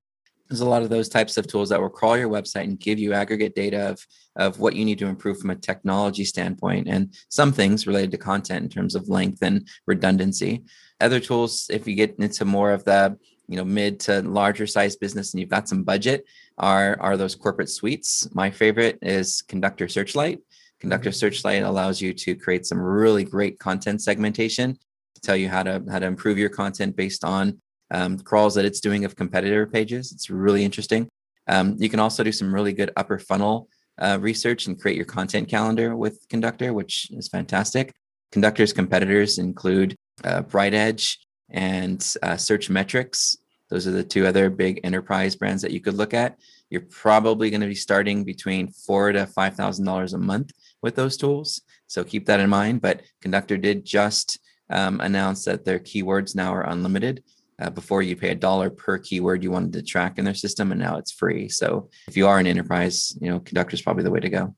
[0.52, 2.98] There's a lot of those types of tools that will crawl your website and give
[2.98, 7.14] you aggregate data of, of what you need to improve from a technology standpoint and
[7.30, 10.62] some things related to content in terms of length and redundancy.
[11.00, 14.94] Other tools, if you get into more of the you know mid to larger size
[14.94, 16.26] business and you've got some budget,
[16.58, 18.28] are are those corporate suites.
[18.34, 20.40] My favorite is Conductor Searchlight.
[20.80, 21.16] Conductor mm-hmm.
[21.16, 24.78] Searchlight allows you to create some really great content segmentation
[25.14, 27.58] to tell you how to how to improve your content based on
[27.92, 30.10] um, crawls that it's doing of competitor pages.
[30.12, 31.08] It's really interesting.
[31.46, 33.68] Um, you can also do some really good upper funnel
[34.00, 37.92] uh, research and create your content calendar with Conductor, which is fantastic.
[38.30, 41.18] Conductor's competitors include uh, BrightEdge
[41.50, 43.36] and uh, Searchmetrics.
[43.68, 46.38] Those are the two other big enterprise brands that you could look at.
[46.70, 50.94] You're probably going to be starting between four to five thousand dollars a month with
[50.94, 52.80] those tools, so keep that in mind.
[52.80, 54.38] But Conductor did just
[54.70, 57.22] um, that their keywords now are unlimited.
[57.62, 60.72] Uh, before you pay a dollar per keyword you wanted to track in their system,
[60.72, 61.48] and now it's free.
[61.48, 64.56] So if you are an enterprise, you know, Conductor is probably the way to go.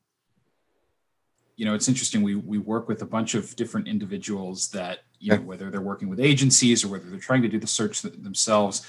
[1.56, 2.22] You know, it's interesting.
[2.22, 6.08] We we work with a bunch of different individuals that you know whether they're working
[6.08, 8.86] with agencies or whether they're trying to do the search themselves.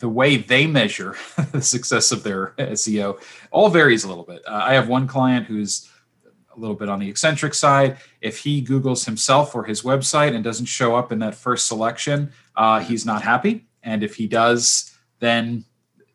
[0.00, 1.16] The way they measure
[1.52, 4.42] the success of their SEO all varies a little bit.
[4.48, 5.88] Uh, I have one client who's
[6.56, 7.98] a little bit on the eccentric side.
[8.20, 12.32] If he Googles himself or his website and doesn't show up in that first selection,
[12.56, 13.66] uh, he's not happy.
[13.82, 15.64] And if he does, then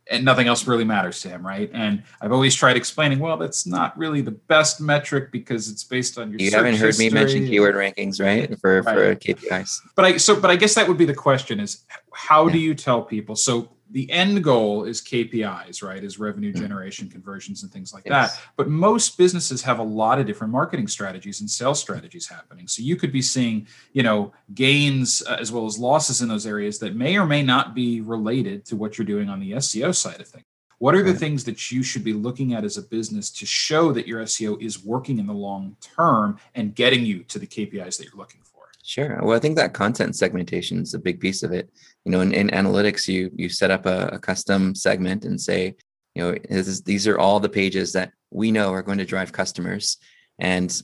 [0.09, 1.69] and nothing else really matters to him, right?
[1.73, 6.17] And I've always tried explaining, well, that's not really the best metric because it's based
[6.17, 6.39] on your.
[6.39, 7.09] You haven't heard history.
[7.09, 8.59] me mention keyword rankings, right?
[8.59, 8.95] For right.
[8.95, 9.79] for KPIs.
[9.95, 12.53] But I so but I guess that would be the question: is how yeah.
[12.53, 13.35] do you tell people?
[13.35, 16.03] So the end goal is KPIs, right?
[16.03, 16.61] Is revenue mm-hmm.
[16.61, 18.35] generation, conversions, and things like yes.
[18.35, 18.43] that.
[18.55, 22.67] But most businesses have a lot of different marketing strategies and sales strategies happening.
[22.67, 26.45] So you could be seeing, you know, gains uh, as well as losses in those
[26.45, 29.95] areas that may or may not be related to what you're doing on the SEO
[29.95, 30.45] side of things.
[30.79, 31.19] What are the right.
[31.19, 34.61] things that you should be looking at as a business to show that your SEO
[34.61, 38.41] is working in the long term and getting you to the KPIs that you're looking
[38.43, 38.58] for?
[38.89, 39.19] Sure.
[39.21, 41.69] Well, I think that content segmentation is a big piece of it.
[42.05, 45.75] You know, in, in analytics, you you set up a, a custom segment and say,
[46.15, 49.31] you know, is, these are all the pages that we know are going to drive
[49.31, 49.97] customers,
[50.39, 50.81] and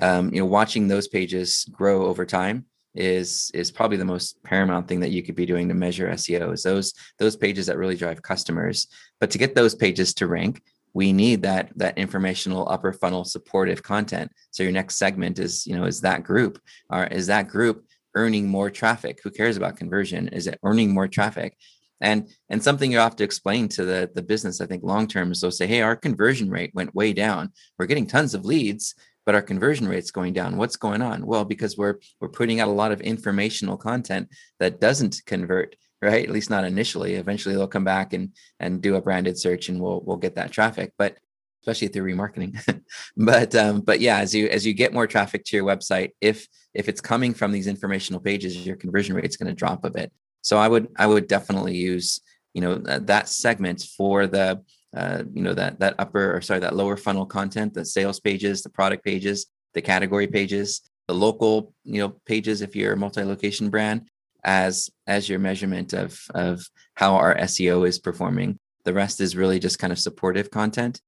[0.00, 4.86] um, you know, watching those pages grow over time is is probably the most paramount
[4.86, 6.52] thing that you could be doing to measure SEO.
[6.52, 8.86] Is those those pages that really drive customers.
[9.18, 10.62] But to get those pages to rank,
[10.94, 14.32] we need that that informational upper funnel supportive content.
[14.50, 16.60] So your next segment is you know is that group
[16.90, 17.84] or is that group
[18.14, 19.20] earning more traffic?
[19.22, 20.28] Who cares about conversion?
[20.28, 21.56] Is it earning more traffic?
[22.00, 25.32] And and something you have to explain to the the business i think long term
[25.32, 27.52] is they'll say hey our conversion rate went way down.
[27.78, 28.94] We're getting tons of leads
[29.26, 30.56] but our conversion rate's going down.
[30.56, 31.26] What's going on?
[31.26, 34.28] Well because we're we're putting out a lot of informational content
[34.58, 36.24] that doesn't convert right?
[36.24, 37.14] At least not initially.
[37.14, 40.52] Eventually they'll come back and and do a branded search and we'll we'll get that
[40.52, 40.92] traffic.
[40.98, 41.16] But
[41.62, 42.58] especially through remarketing.
[43.16, 46.46] but um, but yeah, as you as you get more traffic to your website, if
[46.74, 49.90] if it's coming from these informational pages, your conversion rate is going to drop a
[49.90, 50.12] bit.
[50.42, 52.20] So I would I would definitely use
[52.54, 54.62] you know that, that segment for the
[54.96, 58.62] uh, you know that that upper or sorry that lower funnel content, the sales pages,
[58.62, 63.68] the product pages, the category pages, the local you know pages if you're a multi-location
[63.68, 64.08] brand,
[64.44, 66.64] as as your measurement of of
[66.94, 68.58] how our SEO is performing.
[68.84, 71.00] The rest is really just kind of supportive content.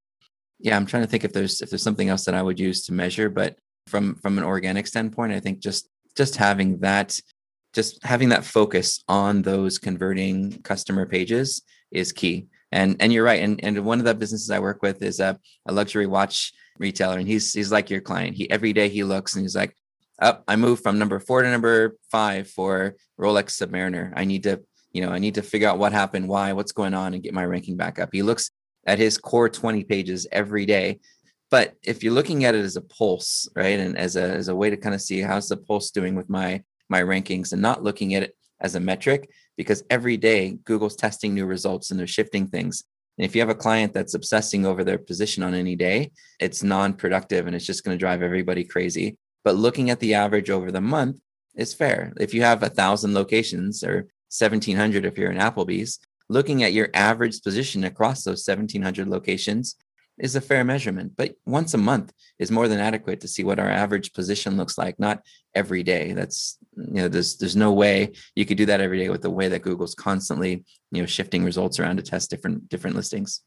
[0.59, 2.85] Yeah, I'm trying to think if there's if there's something else that I would use
[2.87, 3.57] to measure, but
[3.87, 7.19] from from an organic standpoint, I think just just having that
[7.73, 12.47] just having that focus on those converting customer pages is key.
[12.73, 13.43] And and you're right.
[13.43, 17.19] And and one of the businesses I work with is a, a luxury watch retailer,
[17.19, 18.37] and he's he's like your client.
[18.37, 19.75] He every day he looks and he's like,
[20.21, 20.45] up.
[20.47, 24.13] I moved from number four to number five for Rolex Submariner.
[24.15, 24.61] I need to,
[24.93, 27.35] you know, I need to figure out what happened, why, what's going on, and get
[27.35, 28.11] my ranking back up.
[28.13, 28.51] He looks
[28.87, 31.01] at his core 20 pages every day.
[31.51, 34.55] But if you're looking at it as a pulse, right, and as a as a
[34.55, 37.83] way to kind of see how's the pulse doing with my my rankings, and not
[37.83, 42.07] looking at it as a metric, because every day Google's testing new results and they're
[42.07, 42.85] shifting things.
[43.19, 46.63] And if you have a client that's obsessing over their position on any day, it's
[46.63, 50.71] non-productive and it's just going to drive everybody crazy but looking at the average over
[50.71, 51.21] the month
[51.55, 52.13] is fair.
[52.19, 56.89] If you have a thousand locations or 1700 if you're in Applebee's, looking at your
[56.95, 59.77] average position across those 1700 locations
[60.19, 61.13] is a fair measurement.
[61.17, 64.79] But once a month is more than adequate to see what our average position looks
[64.79, 65.23] like, not
[65.55, 66.13] every day.
[66.13, 69.31] That's you know, there's there's no way you could do that every day with the
[69.31, 73.41] way that Google's constantly, you know, shifting results around to test different different listings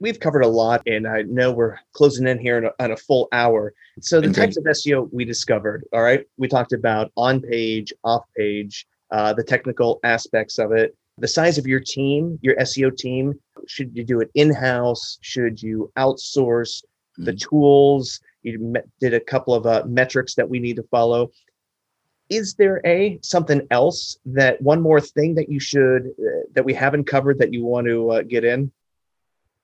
[0.00, 3.28] we've covered a lot, and I know we're closing in here on a, a full
[3.32, 3.74] hour.
[4.00, 8.24] So the types of SEO we discovered, all right, we talked about on page, off
[8.36, 13.38] page, uh, the technical aspects of it, the size of your team, your SEO team.
[13.66, 15.18] Should you do it in house?
[15.20, 17.24] Should you outsource mm-hmm.
[17.24, 18.20] the tools?
[18.42, 21.30] You met, did a couple of uh, metrics that we need to follow.
[22.28, 26.74] Is there a something else that one more thing that you should uh, that we
[26.74, 28.70] haven't covered that you want to uh, get in?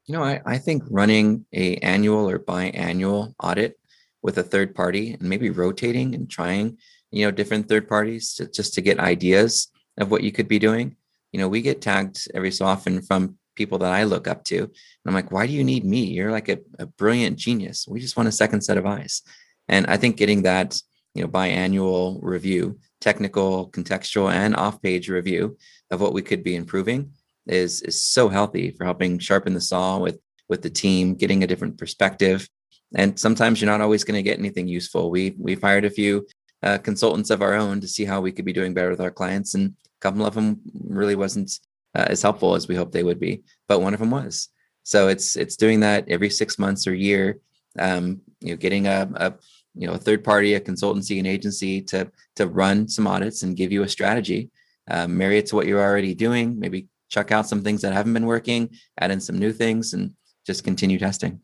[0.07, 3.79] You know, I, I think running a annual or biannual audit
[4.23, 6.77] with a third party and maybe rotating and trying,
[7.11, 10.59] you know, different third parties to, just to get ideas of what you could be
[10.59, 10.97] doing.
[11.33, 14.59] You know, we get tagged every so often from people that I look up to.
[14.59, 14.71] And
[15.07, 16.05] I'm like, why do you need me?
[16.05, 17.87] You're like a, a brilliant genius.
[17.89, 19.23] We just want a second set of eyes.
[19.69, 20.81] And I think getting that,
[21.15, 25.57] you know, biannual review, technical, contextual, and off-page review
[25.91, 27.13] of what we could be improving
[27.47, 30.19] is is so healthy for helping sharpen the saw with
[30.49, 32.49] with the team, getting a different perspective.
[32.95, 35.11] And sometimes you're not always going to get anything useful.
[35.11, 36.27] We we've hired a few
[36.63, 39.11] uh, consultants of our own to see how we could be doing better with our
[39.11, 39.55] clients.
[39.55, 41.59] And a couple of them really wasn't
[41.95, 44.49] uh, as helpful as we hoped they would be, but one of them was.
[44.83, 47.39] So it's it's doing that every six months or year.
[47.79, 49.35] Um, you know, getting a, a
[49.75, 53.57] you know a third party, a consultancy, an agency to to run some audits and
[53.57, 54.51] give you a strategy.
[54.89, 56.59] Um, marry it to what you're already doing.
[56.61, 60.15] Maybe check out some things that haven't been working, add in some new things, and
[60.45, 61.41] just continue testing.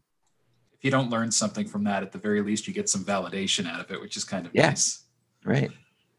[0.73, 3.71] If you don't learn something from that, at the very least, you get some validation
[3.71, 4.71] out of it, which is kind of yeah.
[4.71, 5.05] nice.
[5.45, 5.71] Right.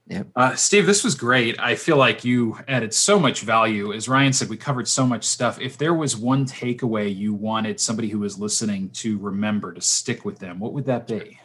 [0.08, 0.24] Yeah.
[0.36, 1.60] Uh, Steve, this was great.
[1.60, 3.94] I feel like you added so much value.
[3.94, 5.60] As Ryan said, we covered so much stuff.
[5.60, 10.26] If there was one takeaway you wanted somebody who was listening to remember to stick
[10.26, 11.40] with them, what would that be?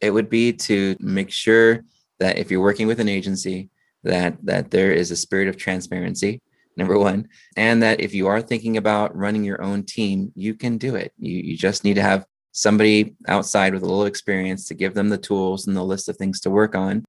[0.00, 1.84] It would be to make sure
[2.18, 3.70] that if you're working with an agency,
[4.04, 6.40] that that there is a spirit of transparency
[6.76, 10.78] number one and that if you are thinking about running your own team you can
[10.78, 11.12] do it.
[11.18, 15.08] You, you just need to have somebody outside with a little experience to give them
[15.08, 17.04] the tools and the list of things to work on.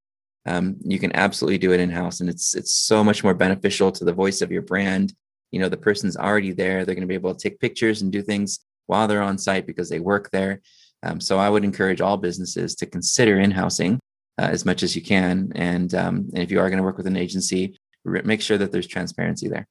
[0.46, 3.90] Um, you can absolutely do it in house and it's it's so much more beneficial
[3.92, 5.14] to the voice of your brand.
[5.52, 6.84] You know the person's already there.
[6.84, 9.66] They're going to be able to take pictures and do things while they're on site
[9.66, 10.60] because they work there.
[11.02, 14.00] Um, so i would encourage all businesses to consider in-housing
[14.38, 15.52] uh, as much as you can.
[15.54, 18.72] And, um, and if you are going to work with an agency make sure that
[18.72, 19.66] there's transparency there.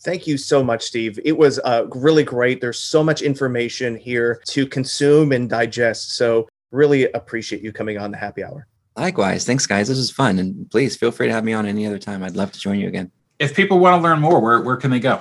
[0.00, 1.18] Thank you so much, Steve.
[1.24, 2.60] It was uh, really great.
[2.60, 6.16] There's so much information here to consume and digest.
[6.16, 8.66] So, really appreciate you coming on the happy hour.
[8.96, 9.44] Likewise.
[9.44, 9.88] Thanks, guys.
[9.88, 10.38] This was fun.
[10.38, 12.22] And please feel free to have me on any other time.
[12.22, 13.10] I'd love to join you again.
[13.38, 15.20] If people want to learn more, where, where can they go?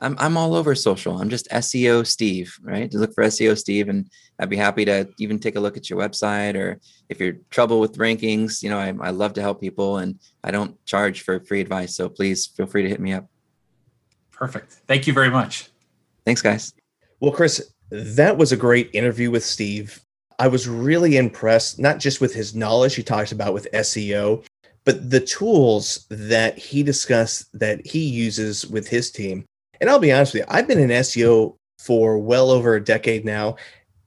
[0.00, 1.20] I'm I'm all over social.
[1.20, 2.90] I'm just SEO Steve, right?
[2.90, 5.90] To look for SEO Steve, and I'd be happy to even take a look at
[5.90, 6.54] your website.
[6.54, 10.18] Or if you're trouble with rankings, you know, I, I love to help people, and
[10.42, 11.94] I don't charge for free advice.
[11.94, 13.28] So please feel free to hit me up.
[14.30, 14.72] Perfect.
[14.86, 15.70] Thank you very much.
[16.24, 16.72] Thanks, guys.
[17.20, 20.00] Well, Chris, that was a great interview with Steve.
[20.38, 24.42] I was really impressed, not just with his knowledge he talked about with SEO,
[24.84, 29.44] but the tools that he discussed that he uses with his team.
[29.80, 33.24] And I'll be honest with you, I've been in SEO for well over a decade
[33.24, 33.56] now.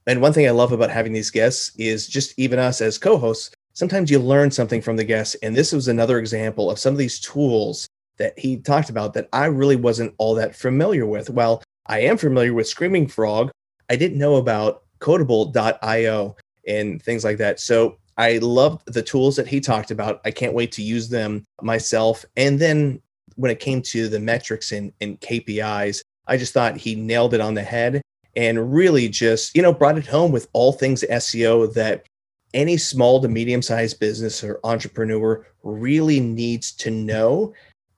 [0.05, 3.17] And one thing I love about having these guests is just even us as co
[3.17, 5.35] hosts, sometimes you learn something from the guests.
[5.41, 9.27] And this was another example of some of these tools that he talked about that
[9.33, 11.29] I really wasn't all that familiar with.
[11.29, 13.49] While I am familiar with Screaming Frog,
[13.89, 16.35] I didn't know about Codeable.io
[16.67, 17.59] and things like that.
[17.59, 20.21] So I loved the tools that he talked about.
[20.23, 22.23] I can't wait to use them myself.
[22.37, 23.01] And then
[23.35, 27.41] when it came to the metrics and, and KPIs, I just thought he nailed it
[27.41, 28.01] on the head
[28.35, 32.05] and really just, you know, brought it home with all things SEO that
[32.53, 37.53] any small to medium sized business or entrepreneur really needs to know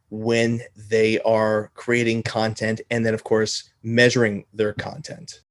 [0.10, 5.42] when they are creating content and then, of course, measuring their content.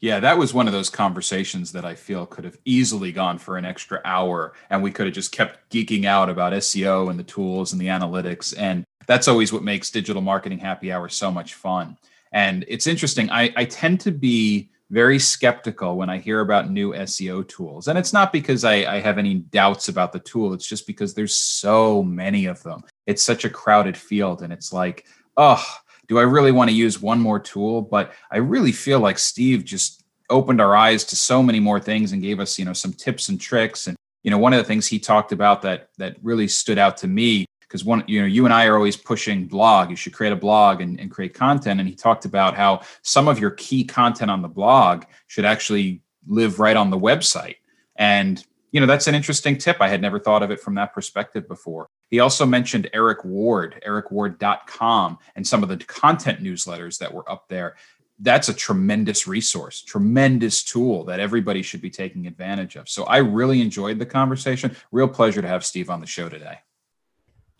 [0.00, 3.58] Yeah, that was one of those conversations that I feel could have easily gone for
[3.58, 7.24] an extra hour and we could have just kept geeking out about SEO and the
[7.24, 8.54] tools and the analytics.
[8.56, 11.98] And that's always what makes digital marketing happy hour so much fun.
[12.32, 13.30] And it's interesting.
[13.30, 17.86] I, I tend to be very skeptical when I hear about new SEO tools.
[17.86, 21.12] And it's not because I, I have any doubts about the tool, it's just because
[21.14, 22.82] there's so many of them.
[23.06, 24.42] It's such a crowded field.
[24.42, 25.64] And it's like, oh,
[26.10, 27.82] do I really want to use one more tool?
[27.82, 32.10] But I really feel like Steve just opened our eyes to so many more things
[32.10, 33.86] and gave us, you know, some tips and tricks.
[33.86, 36.96] And, you know, one of the things he talked about that that really stood out
[36.96, 39.88] to me, because one, you know, you and I are always pushing blog.
[39.88, 41.78] You should create a blog and, and create content.
[41.78, 46.02] And he talked about how some of your key content on the blog should actually
[46.26, 47.58] live right on the website.
[47.94, 50.94] And you know that's an interesting tip i had never thought of it from that
[50.94, 57.12] perspective before he also mentioned eric ward ericward.com and some of the content newsletters that
[57.12, 57.76] were up there.
[58.18, 62.88] That's a tremendous resource tremendous tool that everybody should be taking advantage of.
[62.88, 64.76] So i really enjoyed the conversation.
[64.92, 66.58] Real pleasure to have steve on the show today.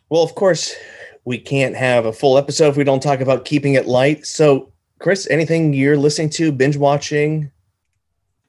[0.09, 0.74] Well of course
[1.24, 4.26] we can't have a full episode if we don't talk about keeping it light.
[4.26, 7.51] So chris anything you're listening to binge watching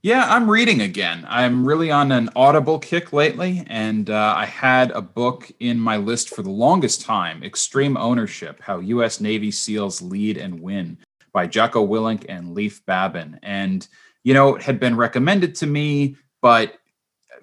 [0.03, 1.27] yeah, I'm reading again.
[1.29, 5.97] I'm really on an Audible kick lately, and uh, I had a book in my
[5.97, 9.21] list for the longest time Extreme Ownership How U.S.
[9.21, 10.97] Navy SEALs Lead and Win
[11.33, 13.39] by Jocko Willink and Leif Babin.
[13.43, 13.87] And,
[14.23, 16.79] you know, it had been recommended to me, but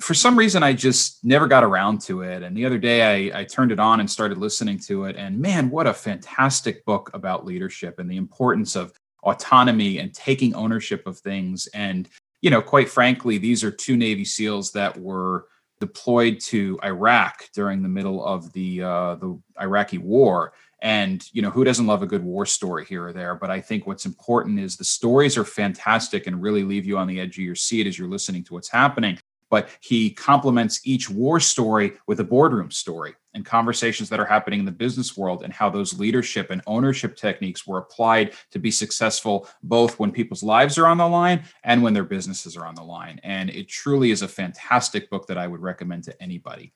[0.00, 2.42] for some reason I just never got around to it.
[2.42, 5.14] And the other day I, I turned it on and started listening to it.
[5.16, 8.92] And man, what a fantastic book about leadership and the importance of
[9.22, 12.08] autonomy and taking ownership of things and
[12.40, 15.46] you know, quite frankly, these are two Navy SEALs that were
[15.80, 20.52] deployed to Iraq during the middle of the uh, the Iraqi war.
[20.80, 23.34] And you know, who doesn't love a good war story here or there?
[23.34, 27.08] But I think what's important is the stories are fantastic and really leave you on
[27.08, 29.18] the edge of your seat as you're listening to what's happening.
[29.50, 34.60] But he complements each war story with a boardroom story and conversations that are happening
[34.60, 38.70] in the business world and how those leadership and ownership techniques were applied to be
[38.70, 42.74] successful both when people's lives are on the line and when their businesses are on
[42.74, 43.20] the line.
[43.22, 46.72] And it truly is a fantastic book that I would recommend to anybody.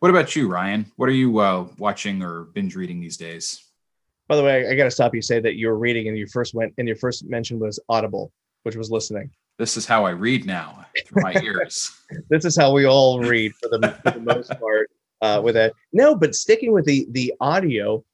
[0.00, 0.92] What about you, Ryan?
[0.96, 3.64] What are you uh, watching or binge reading these days?
[4.28, 5.22] By the way, I got to stop you.
[5.22, 8.32] Say that you were reading, and you first went, and your first mention was Audible,
[8.62, 9.30] which was listening.
[9.58, 11.92] This is how I read now through my ears.
[12.28, 14.90] this is how we all read for the, for the most part
[15.22, 15.72] uh, with it.
[15.92, 18.04] No, but sticking with the the audio,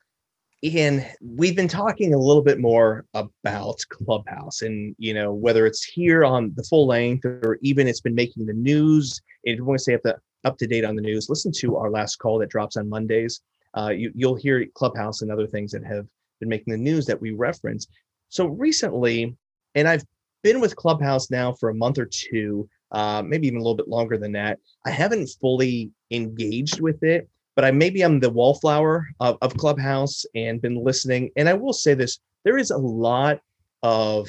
[0.63, 5.83] and we've been talking a little bit more about Clubhouse, and you know whether it's
[5.83, 9.21] here on the full length or even it's been making the news.
[9.45, 11.77] If you want to stay up, the, up to date on the news, listen to
[11.77, 13.41] our last call that drops on Mondays.
[13.75, 16.07] Uh, you, you'll hear Clubhouse and other things that have
[16.41, 17.87] been making the news that we reference.
[18.29, 19.37] So recently,
[19.75, 20.05] and I've
[20.43, 23.89] been with Clubhouse now for a month or two, uh, maybe even a little bit
[23.89, 24.59] longer than that.
[24.85, 30.25] I haven't fully engaged with it, but I maybe I'm the wallflower of, of Clubhouse
[30.35, 31.31] and been listening.
[31.37, 33.41] And I will say this: there is a lot
[33.83, 34.29] of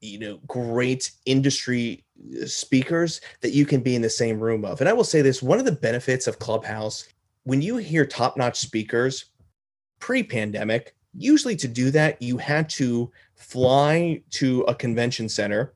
[0.00, 2.04] you know great industry
[2.40, 4.80] uh, speakers that you can be in the same room of.
[4.80, 7.08] And I will say this: one of the benefits of Clubhouse
[7.44, 9.24] when you hear top-notch speakers
[9.98, 15.74] pre-pandemic usually to do that you had to fly to a convention center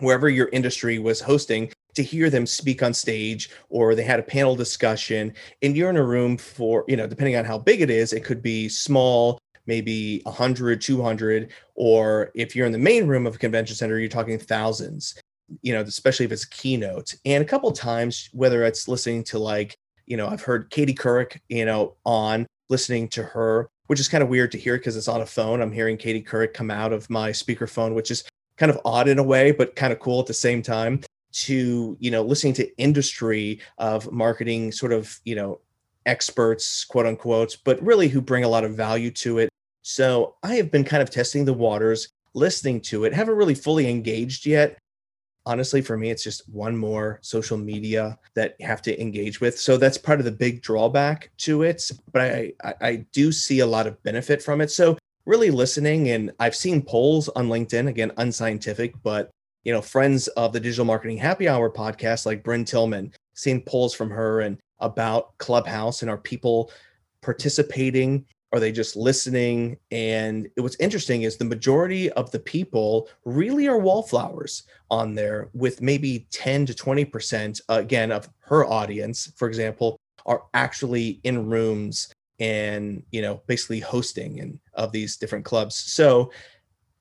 [0.00, 4.24] wherever your industry was hosting to hear them speak on stage or they had a
[4.24, 5.32] panel discussion
[5.62, 8.24] and you're in a room for you know depending on how big it is it
[8.24, 13.38] could be small maybe 100 200 or if you're in the main room of a
[13.38, 15.20] convention center you're talking thousands
[15.62, 17.14] you know especially if it's a keynote.
[17.24, 21.40] And a couple times whether it's listening to like you know i've heard katie couric
[21.48, 25.08] you know on listening to her which is kind of weird to hear because it's
[25.08, 25.60] on a phone.
[25.60, 28.22] I'm hearing Katie Couric come out of my speakerphone, which is
[28.56, 31.00] kind of odd in a way, but kind of cool at the same time.
[31.32, 35.58] To you know, listening to industry of marketing, sort of you know,
[36.06, 39.48] experts, quote unquote, but really who bring a lot of value to it.
[39.82, 43.12] So I have been kind of testing the waters, listening to it.
[43.12, 44.78] Haven't really fully engaged yet,
[45.50, 49.58] honestly for me it's just one more social media that you have to engage with.
[49.58, 53.60] So that's part of the big drawback to it but I, I i do see
[53.60, 54.70] a lot of benefit from it.
[54.70, 54.96] So
[55.26, 59.30] really listening and i've seen polls on linkedin again unscientific but
[59.64, 63.94] you know friends of the digital marketing happy hour podcast like brynne tillman seen polls
[63.94, 66.70] from her and about clubhouse and are people
[67.22, 69.76] participating are they just listening?
[69.90, 75.80] And what's interesting is the majority of the people really are wallflowers on there, with
[75.80, 79.96] maybe 10 to 20%, uh, again, of her audience, for example,
[80.26, 85.76] are actually in rooms and, you know, basically hosting and of these different clubs.
[85.76, 86.32] So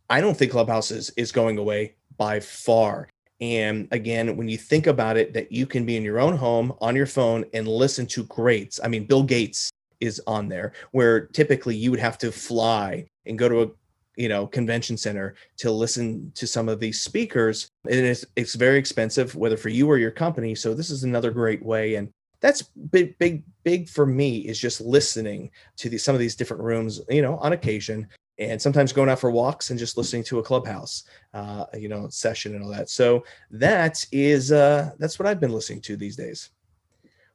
[0.10, 3.10] I don't think Clubhouse is, is going away by far.
[3.42, 6.74] And again, when you think about it, that you can be in your own home
[6.82, 8.80] on your phone and listen to greats.
[8.84, 13.38] I mean, Bill Gates is on there where typically you would have to fly and
[13.38, 13.68] go to a
[14.16, 17.70] you know convention center to listen to some of these speakers.
[17.90, 20.56] And it's, it's very expensive whether for you or your company.
[20.56, 21.96] So this is another great way.
[21.96, 26.64] And that's big big big for me is just listening to some of these different
[26.64, 30.40] rooms you know on occasion and sometimes going out for walks and just listening to
[30.40, 32.90] a clubhouse uh, you know session and all that.
[32.90, 36.52] So that is uh, that's what i've been listening to these days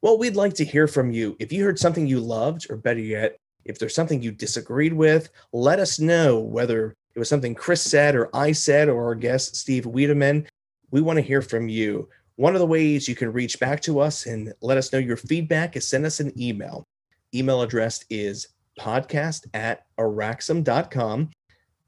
[0.04, 1.34] well, we'd like to hear from you.
[1.38, 5.30] If you heard something you loved, or better yet, if there's something you disagreed with,
[5.54, 9.56] let us know whether it was something Chris said or I said or our guest
[9.56, 10.46] Steve Wiideman.
[10.90, 12.06] We want to hear from you.
[12.36, 15.16] One of the ways you can reach back to us and let us know your
[15.16, 16.84] feedback is send us an email.
[17.34, 18.48] Email address is
[18.78, 21.30] podcast at araxam.com.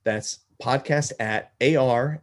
[0.04, 2.20] That's podcast at A-R-A-X-A-M.com.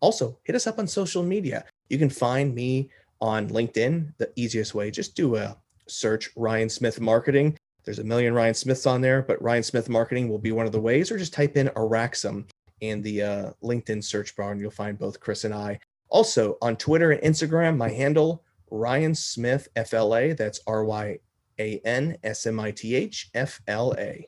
[0.00, 1.64] Also, hit us up on social media.
[1.88, 2.90] You can find me
[3.20, 5.56] on LinkedIn, the easiest way, just do a
[5.86, 7.56] search Ryan Smith Marketing.
[7.84, 10.72] There's a million Ryan Smiths on there, but Ryan Smith Marketing will be one of
[10.72, 12.44] the ways, or just type in Araxam
[12.80, 15.80] in the uh, LinkedIn search bar and you'll find both Chris and I.
[16.08, 20.34] Also on Twitter and Instagram, my handle, Ryan Smith FLA.
[20.34, 21.18] That's R Y
[21.58, 24.26] A N S M I T H F L A.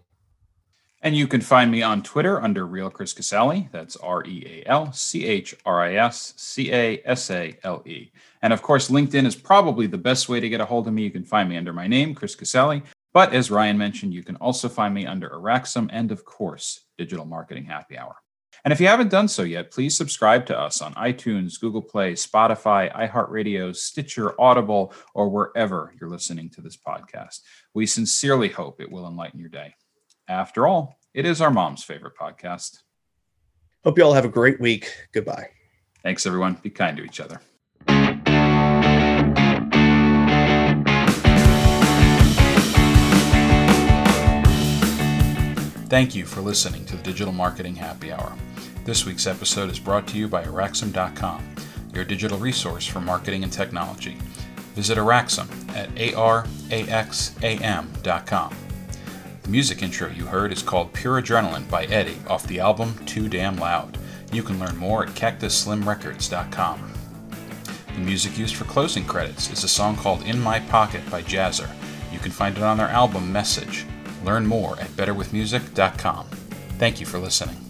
[1.03, 3.69] And you can find me on Twitter under Real Chris Casale.
[3.73, 7.83] That's R E A L C H R I S C A S A L
[7.87, 8.11] E.
[8.43, 11.03] And of course, LinkedIn is probably the best way to get a hold of me.
[11.03, 12.83] You can find me under my name, Chris Casale.
[13.13, 17.25] But as Ryan mentioned, you can also find me under Araxam and, of course, Digital
[17.25, 18.17] Marketing Happy Hour.
[18.65, 22.13] And if you haven't done so yet, please subscribe to us on iTunes, Google Play,
[22.13, 27.41] Spotify, iHeartRadio, Stitcher, Audible, or wherever you're listening to this podcast.
[27.75, 29.75] We sincerely hope it will enlighten your day.
[30.29, 32.83] After all, it is our mom's favorite podcast.
[33.83, 34.95] Hope you all have a great week.
[35.13, 35.49] Goodbye.
[36.03, 36.59] Thanks, everyone.
[36.63, 37.41] Be kind to each other.
[45.91, 48.33] Thank you for listening to the Digital Marketing Happy Hour.
[48.85, 51.45] This week's episode is brought to you by Araxam.com,
[51.93, 54.17] your digital resource for marketing and technology.
[54.77, 57.35] Visit Araxam at araxam.com.
[59.43, 63.29] The music intro you heard is called Pure Adrenaline by Eddie off the album Too
[63.29, 63.99] Damn Loud.
[64.33, 66.93] You can learn more at cactusslimrecords.com.
[67.97, 71.69] The music used for closing credits is a song called In My Pocket by Jazzer.
[72.13, 73.87] You can find it on their album Message.
[74.23, 76.27] Learn more at betterwithmusic.com.
[76.79, 77.70] Thank you for listening.